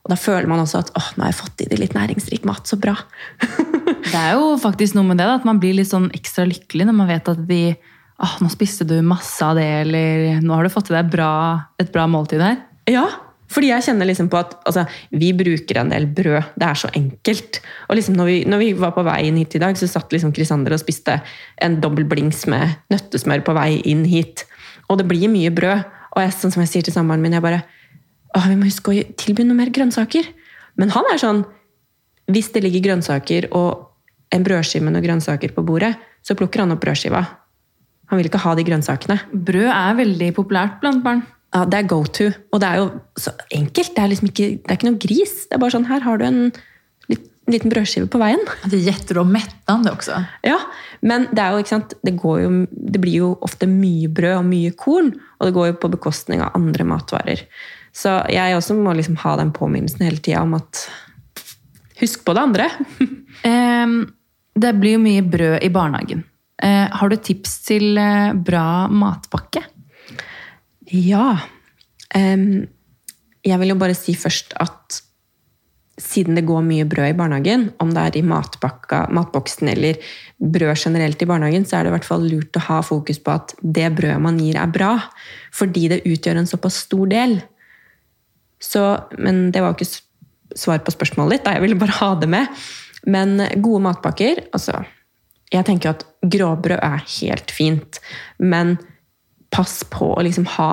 [0.08, 2.48] Og da føler man også at åh, nå har jeg fått i det litt næringsrik
[2.48, 2.64] mat.
[2.70, 2.96] Så bra.
[3.44, 6.88] det er jo faktisk noe med det, da, at man blir litt sånn ekstra lykkelig
[6.88, 10.66] når man vet at de åh, nå spiste du masse av det, eller nå har
[10.66, 11.32] du fått i deg bra,
[11.78, 12.56] et bra måltid her.
[12.88, 13.06] Ja,
[13.52, 16.56] fordi jeg kjenner liksom på at altså, vi bruker en del brød.
[16.60, 17.62] Det er så enkelt.
[17.88, 20.12] Og liksom når, vi, når vi var på vei inn hit i dag, så satt
[20.16, 21.20] liksom Krisander og spiste
[21.64, 24.44] en dobbel blings med nøttesmør på vei inn hit.
[24.88, 25.86] Og det blir mye brød.
[26.16, 27.64] Og jeg, sånn som jeg sier til samboeren min, jeg bare
[28.36, 30.28] vi må huske å tilby noe mer grønnsaker.
[30.78, 31.46] Men han er sånn
[32.28, 33.86] Hvis det ligger grønnsaker og
[34.36, 35.94] en brødskive med noen grønnsaker på bordet,
[36.28, 37.22] så plukker han opp brødskiva.
[38.12, 39.16] Han vil ikke ha de grønnsakene.
[39.32, 41.22] Brød er veldig populært blant barn.
[41.56, 42.28] Ja, det er go to.
[42.52, 43.94] Og det er jo så enkelt.
[43.96, 45.38] Det er liksom ikke, det er ikke noe gris.
[45.48, 46.42] Det er bare sånn her har du en
[47.48, 48.44] liten brødskive på veien.
[48.68, 48.84] Det er
[49.86, 50.20] det også.
[50.46, 50.58] Ja,
[51.00, 54.48] men det er jo, ikke sant, det, jo, det, blir jo ofte mye brød og
[54.50, 57.46] mye korn, og det går jo på bekostning av andre matvarer.
[57.98, 60.88] Så jeg også må liksom ha den påminnelsen hele tida om at
[61.98, 62.66] Husk på det andre.
[64.62, 66.20] det blir jo mye brød i barnehagen.
[66.62, 69.64] Eh, har du tips til eh, bra matpakke?
[70.94, 71.40] Ja.
[72.14, 75.02] Jeg vil jo bare si først at
[75.98, 79.98] siden det går mye brød i barnehagen, om det er i matboksen eller
[80.38, 83.34] brød generelt i barnehagen, så er det i hvert fall lurt å ha fokus på
[83.34, 84.94] at det brødet man gir, er bra.
[85.54, 87.40] Fordi det utgjør en såpass stor del.
[88.64, 88.84] Så,
[89.18, 91.56] men det var jo ikke svar på spørsmålet ditt, da.
[91.58, 92.62] jeg ville bare ha det med.
[93.08, 94.82] Men gode matpakker altså,
[95.54, 98.02] Jeg tenker at gråbrød er helt fint,
[98.38, 98.76] men
[99.54, 100.72] pass på å liksom ha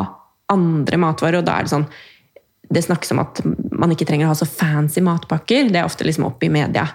[0.50, 1.38] andre matvarer.
[1.40, 1.86] Og da er det sånn
[2.74, 5.68] Det snakkes om at man ikke trenger å ha så fancy matpakker.
[5.70, 6.88] Det er ofte liksom oppe i media.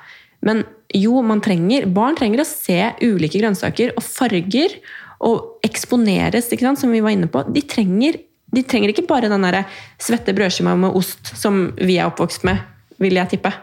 [0.43, 0.65] Men
[0.95, 4.75] jo, man trenger, barn trenger å se ulike grønnsaker og farger.
[5.23, 7.43] Og eksponeres, som vi var inne på.
[7.53, 8.17] De trenger,
[8.55, 9.63] de trenger ikke bare den der
[10.01, 12.61] svette brødskiva med ost som vi er oppvokst med,
[12.99, 13.53] vil jeg tippe.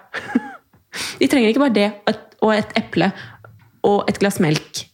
[1.21, 1.89] De trenger ikke bare det
[2.41, 3.11] og et eple
[3.85, 4.87] og et glass melk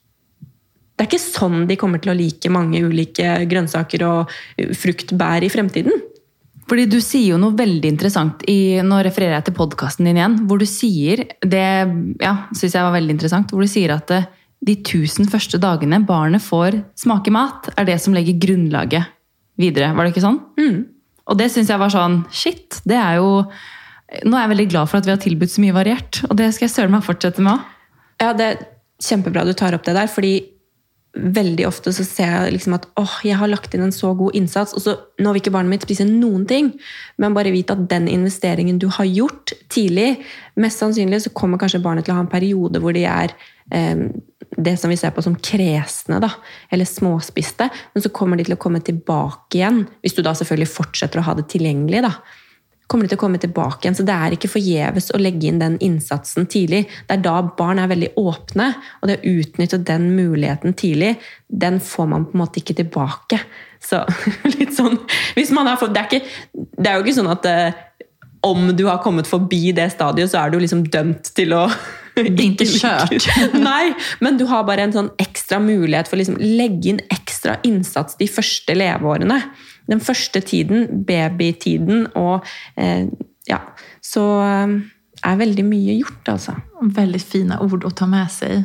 [1.02, 4.32] det er ikke sånn de kommer til å like mange ulike grønnsaker og
[4.78, 5.96] fruktbær i fremtiden.
[6.70, 10.36] Fordi Du sier jo noe veldig interessant i, Nå refererer jeg til podkasten din igjen.
[10.46, 11.64] Hvor du sier det
[12.22, 14.28] ja, synes jeg var veldig interessant, hvor du sier at eh,
[14.62, 19.10] de tusen første dagene barnet får smake mat, er det som legger grunnlaget
[19.62, 19.92] videre.
[19.96, 20.40] Var det ikke sånn?
[20.60, 20.80] Mm.
[21.30, 22.80] Og det syns jeg var sånn Shit!
[22.88, 23.28] Det er jo
[24.28, 26.50] Nå er jeg veldig glad for at vi har tilbudt så mye variert, og det
[26.52, 27.68] skal jeg søren meg fortsette med òg.
[28.20, 28.58] Ja, det er
[29.00, 30.34] kjempebra du tar opp det der, fordi
[31.12, 34.36] veldig ofte så ser jeg liksom at åh, jeg har lagt inn en så god
[34.38, 36.70] innsats, og så nå vil ikke barnet mitt spise noen ting.
[37.20, 40.14] Men bare vite at den investeringen du har gjort tidlig
[40.60, 43.32] Mest sannsynlig så kommer kanskje barnet til å ha en periode hvor de er
[43.72, 44.02] eh,
[44.60, 46.28] det som vi ser på som kresne, da,
[46.68, 47.70] eller småspiste.
[47.94, 51.24] Men så kommer de til å komme tilbake igjen, hvis du da selvfølgelig fortsetter å
[51.30, 52.04] ha det tilgjengelig.
[52.04, 52.18] da
[52.92, 53.96] kommer de til å komme tilbake igjen.
[53.96, 56.84] Så det er ikke forgjeves å legge inn den innsatsen tidlig.
[57.08, 58.68] Det er da barn er veldig åpne,
[59.00, 61.14] og det å utnytte den muligheten tidlig,
[61.48, 63.40] den får man på en måte ikke tilbake.
[63.82, 64.04] Så
[64.58, 65.00] litt sånn
[65.38, 67.80] hvis man har fått, det, er ikke, det er jo ikke sånn at eh,
[68.42, 71.66] om du har kommet forbi det stadiet, så er du liksom dømt til å
[72.18, 73.28] ikke kjørt.
[73.68, 77.60] Nei, men du har bare en sånn ekstra mulighet for å liksom legge inn ekstra
[77.66, 79.38] innsats de første leveårene
[79.90, 83.06] den første tiden, babytiden og eh,
[83.48, 83.58] Ja.
[84.02, 84.74] Så eh,
[85.22, 86.56] er veldig mye gjort, altså.
[86.82, 88.62] Veldig fine ord å ta med sig.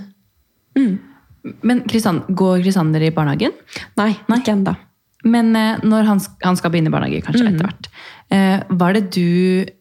[1.66, 3.56] Men Kristian, går Kristander i barnehagen?
[3.98, 4.76] Nei, ikke ennå.
[5.28, 7.90] Men eh, når han, han skal begynne i barnehage, kanskje etter hvert,
[8.34, 9.74] eh, hva er det du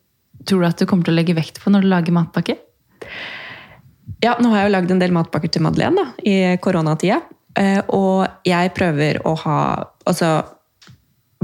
[0.47, 2.57] tror du at du kommer til å legge vekt på når du lager matpakke?
[4.25, 7.21] Ja, nå har jeg jo lagd en del matpakker til Madeleine da, i koronatida.
[7.97, 9.59] Og jeg prøver å ha
[10.09, 10.29] altså,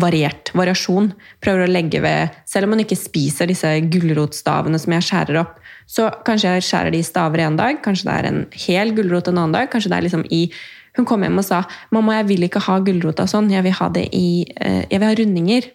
[0.02, 1.10] variert variasjon.
[1.42, 5.58] Prøver å legge ved Selv om man ikke spiser disse gulrotstavene som jeg skjærer opp,
[5.86, 9.28] så kanskje jeg skjærer de i staver en dag, kanskje det er en hel gulrot
[9.28, 9.70] en annen dag.
[9.70, 10.44] kanskje det er liksom i
[10.92, 13.88] Hun kom hjem og sa 'Mamma, jeg vil ikke ha gulrota sånn, jeg vil ha
[13.88, 15.70] det i eh, Jeg vil ha rundinger'.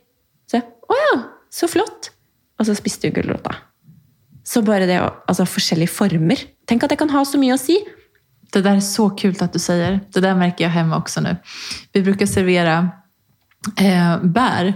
[0.45, 2.11] Så jeg 'Å ja, så flott'.
[2.59, 3.55] Og så spiste hun gulrota.
[4.43, 6.38] Så bare det Altså forskjellige former.
[6.67, 7.78] Tenk at det kan ha så mye å si.
[8.53, 9.99] Det där är så kul att du säger.
[10.13, 11.36] Det där märker jag hemma också nu.
[11.91, 12.89] Vi brukar servera
[13.76, 14.74] eh, bär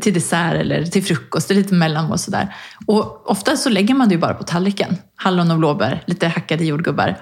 [0.00, 2.54] till dessert eller till frukost, lite mellanmål sådär.
[2.86, 4.96] Och ofta så lägger man det ju bara på tallriken.
[5.16, 7.18] Hallon och blåbär, lite hackade jordgubbar.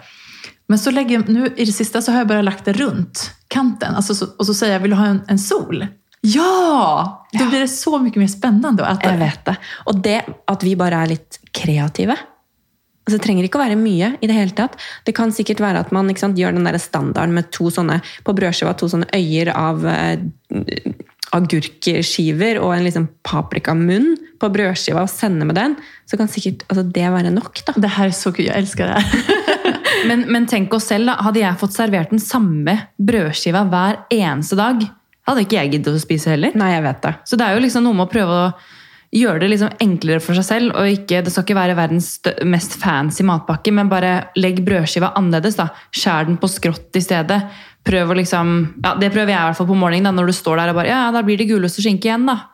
[0.67, 3.95] Men så lägger, nu i det sista så har jag bare lagt det runt kanten.
[3.95, 5.87] Alltså så, och så säger jag, vill du ha en, en sol?
[6.21, 7.29] Ja!
[7.33, 9.11] Då blir det så mye mer spennende å äta.
[9.11, 9.57] Jeg vet det.
[9.85, 12.17] Og det at vi bare er litt kreative.
[13.05, 14.79] Altså, det trenger ikke å være mye i det hele tatt.
[15.05, 17.99] Det kan sikkert være at man ikke sant, gjør den der standarden med to sånne
[18.25, 20.25] på brødskiva, to sånne øyer av eh,
[21.35, 25.77] agurkskiver og en liksom paprikamunn på brødskiva og sende med den,
[26.09, 27.61] så kan sikkert altså, det være nok.
[27.67, 27.77] da.
[27.77, 28.49] Det her er så kult.
[28.49, 29.03] Jeg elsker det.
[30.05, 31.15] Men, men tenk oss selv, da.
[31.25, 34.83] Hadde jeg fått servert den samme brødskiva hver eneste dag,
[35.25, 36.53] hadde ikke jeg giddet å spise heller.
[36.61, 37.13] Nei, jeg vet det.
[37.25, 38.51] Så det er jo liksom noe med å prøve å
[39.15, 40.75] gjøre det liksom enklere for seg selv.
[40.75, 45.57] og ikke, Det skal ikke være verdens mest fancy matpakke, men bare legg brødskiva annerledes.
[45.57, 45.69] da.
[45.95, 47.43] Skjær den på skrått i stedet.
[47.85, 50.33] Prøv å liksom, ja, Det prøver jeg i hvert fall på morgenen, da, når du
[50.33, 52.49] står der og bare Ja, da blir det gulost og skinke igjen, da.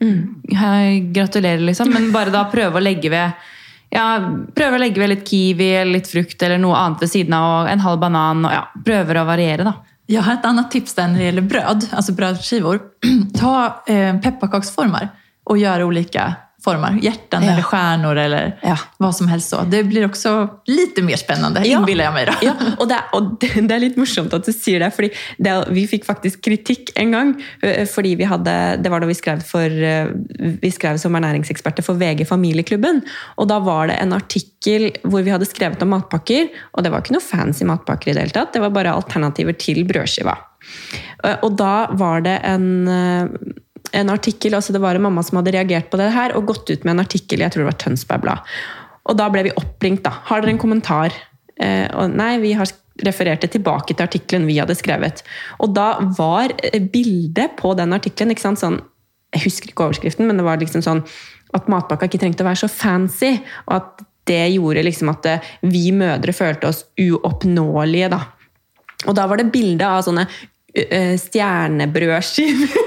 [0.00, 1.92] Hei, Gratulerer, liksom.
[1.92, 3.32] Men bare da prøve å legge ved
[3.94, 4.18] ja,
[4.52, 7.44] prøve å legge ved litt kiwi eller litt frukt eller noe annet ved siden av,
[7.62, 8.44] og en halv banan.
[8.44, 9.76] og ja, Prøver å variere, da.
[10.06, 12.78] Jeg har et annet tips där när det gjelder brød, altså brødskiver.
[13.38, 15.08] Ta eh, pepparkaksformar
[15.46, 16.34] och gjøre olika
[16.64, 16.98] former.
[17.02, 17.52] Hjärtan Ja.
[17.52, 18.78] eller stjärnor eller Ja.
[18.98, 19.60] vad som helst så.
[19.70, 21.78] Det blir også litt mer spennende, Ja.
[21.78, 22.26] innbiller jeg meg.
[22.26, 22.34] da.
[22.42, 23.38] Ja, og, det og
[23.68, 27.12] det er litt morsomt at du sier det, fordi det, vi fikk faktisk kritikk en
[27.12, 27.34] gang.
[27.62, 30.10] øh, fordi vi hadde, Det var da vi skrev, for, øh,
[30.62, 33.02] vi skrev som ernæringseksperter for VG Familieklubben.
[33.38, 36.48] Og da var det en artikkel hvor vi hadde skrevet om matpakker.
[36.74, 38.52] Og det var ikke noe fancy matpakker i det hele tatt.
[38.52, 40.34] Det var bare alternativer til brødskiva.
[41.22, 42.88] Eh, Og da var det en
[43.92, 46.70] en artikkel, altså Det var en mamma som hadde reagert på det her og gått
[46.70, 48.56] ut med en artikkel jeg tror det var Tønsberg Blad.
[49.06, 50.02] Og da ble vi oppringt.
[50.02, 50.10] da.
[50.26, 51.14] Har dere en kommentar?
[51.60, 52.68] Eh, og nei, vi har
[53.04, 55.22] refererte tilbake til artikkelen vi hadde skrevet.
[55.62, 58.82] Og da var eh, bildet på den artikkelen sånn,
[59.34, 61.02] Jeg husker ikke overskriften, men det var liksom sånn
[61.54, 63.36] at matpakka ikke trengte å være så fancy.
[63.66, 68.10] Og at det gjorde liksom at eh, vi mødre følte oss uoppnåelige.
[68.10, 68.20] da.
[69.06, 70.26] Og da var det bilde av sånne
[70.74, 72.82] eh, stjernebrødskiver.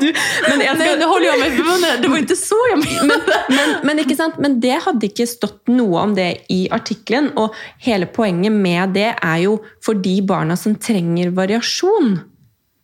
[0.00, 0.08] du
[0.48, 2.02] Men jeg skal, Nei, håller jag mig för munnen.
[2.02, 6.14] Det var ikke så jeg mente men, men, men det hadde ikke stått noe om
[6.16, 7.30] det i artikkelen.
[7.40, 12.18] Og hele poenget med det er jo for de barna som trenger variasjon.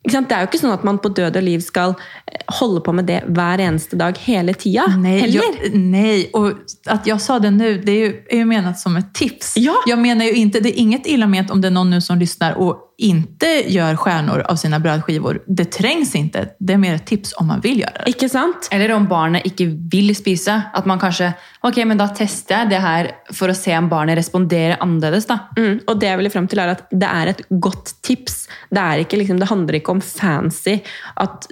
[0.04, 1.94] Det er jo ikke sånn at man på død og liv skal
[2.28, 4.84] eh, holde på med det hver eneste dag hele tida.
[5.00, 6.52] Nei, jag, nej, och
[6.86, 9.54] att sa det nå, det er jo, er jo menat som et tips.
[9.56, 9.78] Ja.
[9.88, 12.20] Jeg mener jo ikke, det er inget ille ment om det er noen nå som
[12.20, 15.42] lyssnar och inte gör stjärnor av sina brödskivor.
[15.46, 16.48] Det trängs inte.
[16.58, 18.10] Det är mer ett tips om man vill göra det.
[18.10, 18.68] Ikke sant?
[18.70, 20.62] Eller om barnet ikke vil spise.
[20.74, 21.32] At man kanskje
[21.64, 25.38] Ok, men da tester jeg det her for å se om barnet responderer annerledes, da.
[25.56, 28.44] Mm, og det jeg ville frem til er at det er et godt tips.
[28.68, 30.76] Det, er ikke, liksom, det handler ikke om fancy.
[31.16, 31.48] At,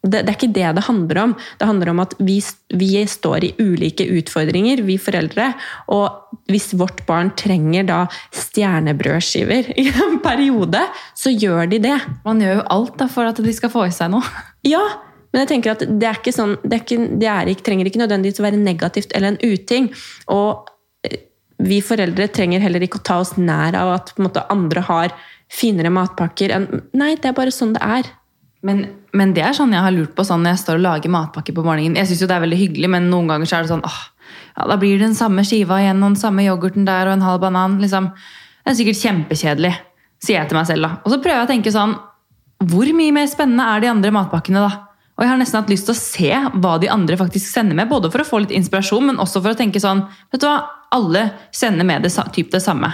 [0.00, 1.34] det, det er ikke det det handler om.
[1.60, 2.38] Det handler om at vi,
[2.80, 5.50] vi står i ulike utfordringer, vi foreldre.
[5.92, 8.00] Og hvis vårt barn trenger da
[8.32, 10.82] stjernebrødskiver i en periode,
[11.18, 11.98] så gjør de det.
[12.24, 14.24] Man gjør jo alt da for at de skal få i seg noe.
[14.66, 14.82] Ja,
[15.30, 17.90] men jeg tenker at det er ikke sånn, det, er ikke, det er ikke, trenger
[17.90, 19.90] ikke nødvendigvis å være negativt eller en uting.
[20.32, 20.70] Og
[21.06, 21.20] eh,
[21.60, 25.14] vi foreldre trenger heller ikke å ta oss nær av at måte, andre har
[25.50, 28.10] finere matpakker enn Nei, det er bare sånn det er.
[28.66, 28.82] Men,
[29.16, 31.54] men det er sånn jeg har lurt på sånn når jeg står og lager matpakke
[31.56, 31.96] på morgenen.
[31.96, 34.00] Jeg synes jo det er veldig hyggelig, men noen ganger så er det sånn åh,
[34.56, 37.24] ja, Da blir det den samme skiva igjen, og den samme yoghurten der og en
[37.24, 37.78] halv banan.
[37.80, 38.10] liksom.
[38.60, 39.72] Det er sikkert kjempekjedelig,
[40.20, 40.86] sier jeg til meg selv.
[40.86, 41.00] da.
[41.04, 41.96] Og så prøver jeg å tenke sånn
[42.60, 44.86] Hvor mye mer spennende er de andre matpakkene, da?
[45.16, 47.88] Og jeg har nesten hatt lyst til å se hva de andre faktisk sender med,
[47.88, 50.62] både for å få litt inspirasjon, men også for å tenke sånn Vet du hva,
[50.92, 52.88] alle sender med det, typ det samme.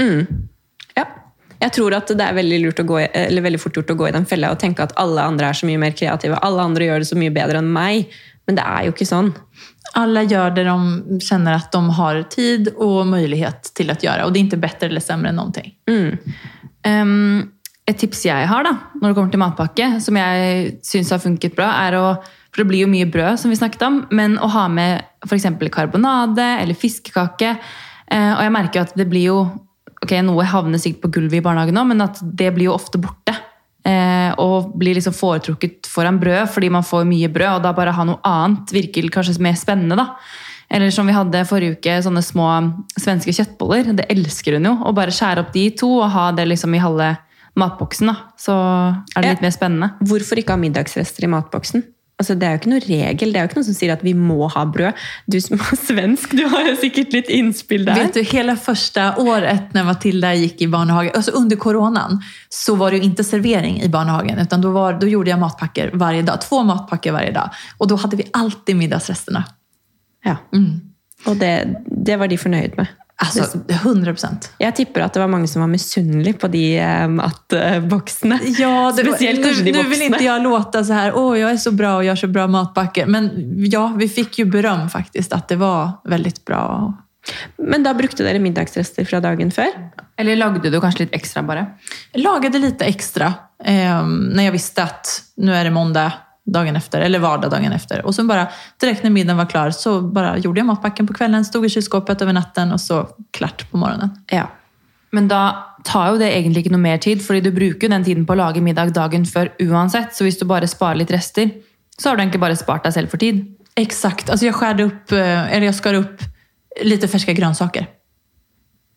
[0.00, 0.24] Ja.
[1.60, 4.28] Jeg tror at det er veldig, gå, eller veldig fort gjort å gå i den
[4.28, 6.40] fella og tenke at alle andre er så mye mer kreative.
[6.44, 8.12] Alle andre gjør det så mye bedre enn meg.
[8.46, 9.32] Men det er jo ikke sånn.
[9.98, 14.26] Alle gjør det de kjenner at de har tid og mulighet til å gjøre.
[14.26, 15.72] Og det er ikke bedre eller sämre enn någonting.
[15.90, 16.36] Mm.
[16.86, 17.52] Um,
[17.86, 21.54] et tips jeg har da, når det kommer til matpakke, som jeg syns har funket
[21.58, 22.08] bra, er å
[22.56, 25.44] For det blir jo mye brød, som vi snakket om, men å ha med f.eks.
[25.68, 27.50] karbonade eller fiskekake.
[28.08, 29.40] Eh, og jeg merker jo at det blir jo
[30.06, 33.00] ok, Noe havner sikkert på gulvet i barnehagen nå, men at det blir jo ofte
[33.02, 33.34] borte.
[33.86, 37.94] Eh, og blir liksom foretrukket foran brød fordi man får mye brød, og da bare
[37.94, 39.98] ha noe annet virker kanskje mer spennende.
[39.98, 40.16] da.
[40.70, 42.48] Eller som vi hadde forrige uke, sånne små
[42.98, 43.92] svenske kjøttboller.
[43.94, 44.74] Det elsker hun jo.
[44.82, 47.12] Å bare skjære opp de to og ha det liksom i halve
[47.56, 48.10] matboksen.
[48.10, 48.16] da.
[48.40, 48.56] Så
[49.14, 49.92] er det litt mer spennende.
[50.02, 51.86] Hvorfor ikke ha middagsrester i matboksen?
[52.16, 54.02] Altså, det er jo ikke noe regel, det er jo ikke noe som sier at
[54.04, 55.02] vi må ha brød.
[55.28, 58.06] Du som er svensk, du har jo sikkert litt innspill der.
[58.06, 62.94] Vet du, Hele første året når Matilda gikk i barnehagen, altså under koronaen, så var
[62.94, 64.40] det jo ikke servering i barnehagen.
[64.40, 67.60] Utan då, var, då gjorde jeg matpakker varje dag, två matpakker varje dag.
[67.76, 69.44] Og da hadde vi alltid middagsrestene.
[70.24, 70.38] Ja.
[70.56, 70.72] Mm.
[71.28, 71.52] Og det,
[71.84, 72.96] det var de fornøyd med.
[73.16, 74.50] Alltså, 100 procent.
[74.60, 78.36] Jeg tipper at det var mange som var misunnelige på de eh, matboksene.
[78.60, 79.86] Ja, det var, Spesielt kanskje nu, de voksne.
[79.86, 82.30] Nå vil ikke jeg låte så her, åh jeg er så bra og gjør så
[82.34, 83.30] bra matpakke', Men
[83.72, 86.62] ja, vi fikk jo berøm faktisk, at det var veldig bra.
[87.56, 89.72] Men da brukte dere middagsrester fra dagen før?
[90.20, 91.64] Eller lagde du kanskje litt ekstra, bare?
[92.12, 93.32] Jeg lagde litt ekstra
[93.64, 98.06] eh, når jeg visste at nå er det måndag dagen efter, eller vardag dagen efter.
[98.06, 98.46] Och så bara
[98.80, 102.22] direkt när middagen var klar så bara gjorde jag matpacken på kvällen, stod i kylskåpet
[102.22, 104.10] över natten och så klart på morgonen.
[104.30, 104.50] Ja.
[105.10, 108.04] Men da tar jo det egentlig ikke noe mer tid, fordi du bruker jo den
[108.04, 110.14] tiden på å lage middag dagen før uansett.
[110.14, 111.50] Så hvis du bare sparer litt rester,
[111.98, 113.44] så har du egentlig bare spart deg selv for tid.
[113.76, 116.22] Exakt, alltså jag skärde upp, eh, eller jag skar upp
[116.82, 117.86] lite färska grönsaker.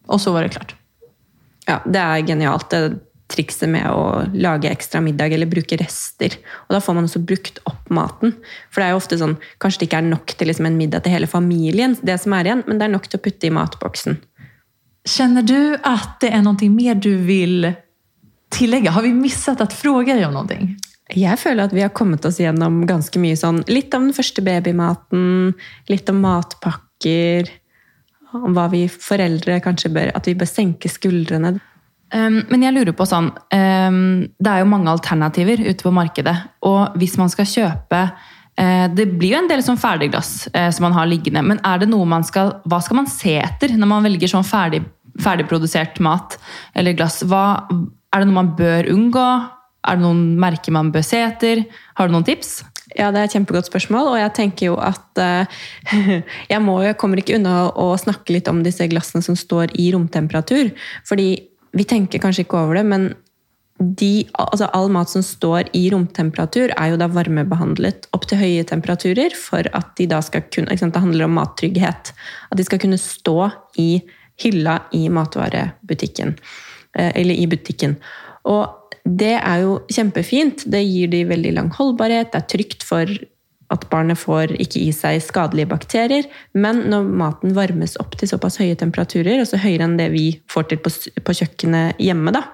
[0.08, 0.76] Och så var det klart.
[1.70, 6.36] ja, det er genialt, det trikset med å lage ekstra middag eller bruke rester.
[6.67, 8.34] Og da får man også brukt opp maten.
[8.71, 11.05] For det er jo ofte sånn, kanskje det ikke er nok til liksom en middag
[11.05, 13.53] til hele familien, det som er igjen, men det er nok til å putte i
[13.53, 14.19] matboksen.
[15.09, 17.69] Kjenner du at det er noe mer du vil
[18.53, 18.93] tillegge?
[18.93, 20.59] Har vi mistet å spørre deg om noe?
[21.17, 24.43] Jeg føler at vi har kommet oss gjennom ganske mye sånn Litt om den første
[24.45, 25.55] babymaten,
[25.89, 27.49] litt om matpakker,
[28.38, 31.55] om hva vi foreldre kanskje bør At vi bør senke skuldrene.
[32.10, 33.97] Um, men jeg lurer på sånn um,
[34.41, 36.36] Det er jo mange alternativer ute på markedet.
[36.66, 40.88] Og hvis man skal kjøpe uh, Det blir jo en del sånn ferdigglass uh, som
[40.88, 41.43] man har liggende.
[41.45, 44.47] Men er det noe man skal, hva skal man se etter når man velger sånn
[44.47, 44.82] ferdig,
[45.22, 46.39] ferdigprodusert mat
[46.78, 47.22] eller glass?
[47.30, 47.62] Hva,
[48.10, 49.30] er det noe man bør unngå?
[49.88, 51.64] Er det noen merker man bør se etter?
[51.99, 52.60] Har du noen tips?
[52.97, 55.60] Ja, det er et kjempegodt spørsmål, og jeg tenker jo at uh,
[56.51, 59.91] jeg, må, jeg kommer ikke unna å snakke litt om disse glassene som står i
[59.93, 60.72] romtemperatur.
[61.05, 61.30] Fordi
[61.76, 63.09] vi tenker kanskje ikke over det, men
[63.80, 68.65] de, altså all mat som står i romtemperatur, er jo da varmebehandlet opp til høye
[68.67, 72.11] temperaturer for at de da skal kunne sant, Det handler om mattrygghet.
[72.51, 74.01] At de skal kunne stå i
[74.43, 76.36] hylla i matvarebutikken.
[76.95, 77.95] eh, Eller i butikken.
[78.45, 80.65] Og det er jo kjempefint.
[80.70, 82.32] Det gir de veldig lang holdbarhet.
[82.32, 83.05] Det er trygt for
[83.74, 86.26] at barnet får ikke i seg skadelige bakterier.
[86.57, 90.72] Men når maten varmes opp til såpass høye temperaturer, altså høyere enn det vi får
[90.72, 90.93] til på,
[91.26, 92.47] på kjøkkenet hjemme, da,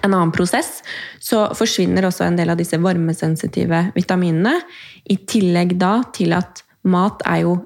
[0.00, 0.80] en annen prosess,
[1.20, 4.56] så forsvinner også en del av disse varmesensitive vitaminene.
[5.04, 7.56] I tillegg da til at mat er jo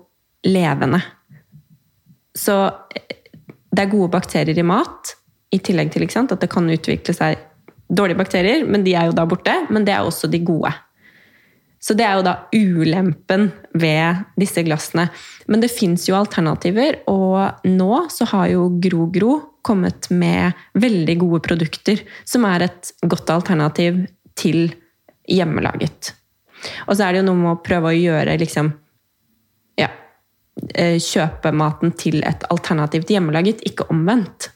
[0.46, 1.00] levende.
[2.36, 3.20] Så eh,
[3.72, 5.14] det er gode bakterier i mat,
[5.54, 7.38] i tillegg til sant, at det kan utvikle seg
[7.86, 9.54] dårlige bakterier, men de er jo da borte.
[9.70, 10.72] Men det er også de gode.
[11.86, 13.44] Så det er jo da ulempen
[13.78, 15.04] ved disse glassene.
[15.46, 21.40] Men det fins jo alternativer, og nå så har jo GroGro kommet med veldig gode
[21.46, 24.02] produkter som er et godt alternativ
[24.38, 24.72] til
[25.30, 26.10] hjemmelaget.
[26.88, 28.72] Og så er det jo noe med å prøve å gjøre liksom
[29.78, 29.90] Ja.
[30.74, 34.50] eh, Kjøpe maten til et alternativ til hjemmelaget, ikke omvendt.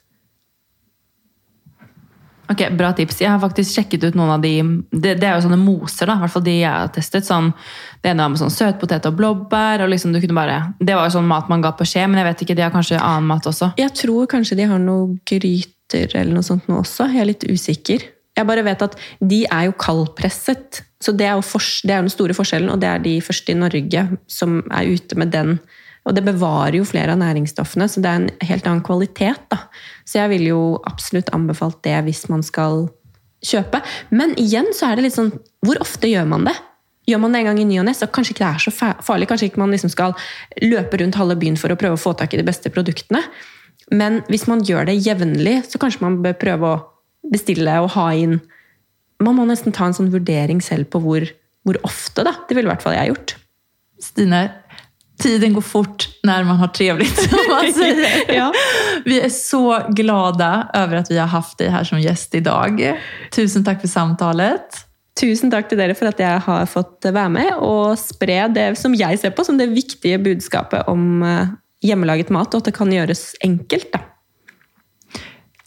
[2.51, 3.21] Ok, Bra tips.
[3.23, 4.53] Jeg har faktisk sjekket ut noen av de
[4.91, 7.27] Det, det er jo sånne moser, da, i hvert fall de jeg har testet.
[7.27, 7.53] Sånn,
[8.03, 9.85] det ene var med sånn søtpotet og blåbær.
[9.85, 12.19] og liksom du kunne bare, Det var jo sånn mat man ga på skje, men
[12.19, 13.73] jeg vet ikke, de har kanskje annen mat også.
[13.79, 17.07] Jeg tror kanskje de har noe gryter eller noe sånt nå også.
[17.15, 18.09] Jeg er litt usikker.
[18.37, 20.83] Jeg bare vet at de er jo kaldpresset.
[21.01, 23.53] Så det er jo, for, det er den store forskjellen, og det er de første
[23.53, 25.59] i Norge som er ute med den.
[26.11, 29.45] Og det bevarer jo flere av næringsstoffene, så det er en helt annen kvalitet.
[29.53, 29.61] da.
[30.03, 32.89] Så jeg vil jo absolutt anbefalt det hvis man skal
[33.47, 33.79] kjøpe.
[34.11, 35.31] Men igjen så er det litt sånn
[35.65, 36.57] Hvor ofte gjør man det?
[37.09, 38.91] Gjør man det en gang i ny og ne, så kanskje ikke det er så
[39.07, 39.29] farlig.
[39.31, 40.15] Kanskje ikke man liksom skal
[40.63, 43.23] løpe rundt halve byen for å prøve å få tak i de beste produktene.
[43.91, 46.81] Men hvis man gjør det jevnlig, så kanskje man bør prøve å
[47.33, 48.41] bestille og ha inn
[49.21, 51.27] Man må nesten ta en sånn vurdering selv på hvor,
[51.69, 52.33] hvor ofte, da.
[52.49, 53.35] Det ville i hvert fall jeg gjort.
[54.01, 54.39] Stine,
[55.21, 58.11] Tiden går fort när man har trevligt, som man säger.
[58.35, 58.53] Ja.
[59.05, 62.99] Vi är så glada över att vi har haft dig här som gäst idag.
[63.31, 64.87] Tusen tack för samtalet.
[65.21, 68.95] Tusen takk til dere for at jeg har fått være med og spre det som
[68.97, 71.51] jeg ser på som det viktige budskapet om eh,
[71.85, 73.91] hjemmelaget mat, og at det kan gjøres enkelt.
[73.93, 74.01] da.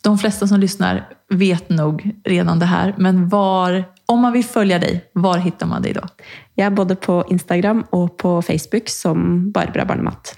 [0.04, 3.84] De fleste som lytter, vet nok redan det her, men var,
[4.14, 6.08] om man vill följa dig, var hittar man dig då?
[6.56, 10.38] Jeg er både på Instagram og på Facebook som Barbara barnemat.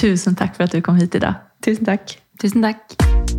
[0.00, 1.34] Tusen tack för att du kom hit idag.
[1.64, 2.18] Tusen takk.
[2.40, 3.33] Tusen takk.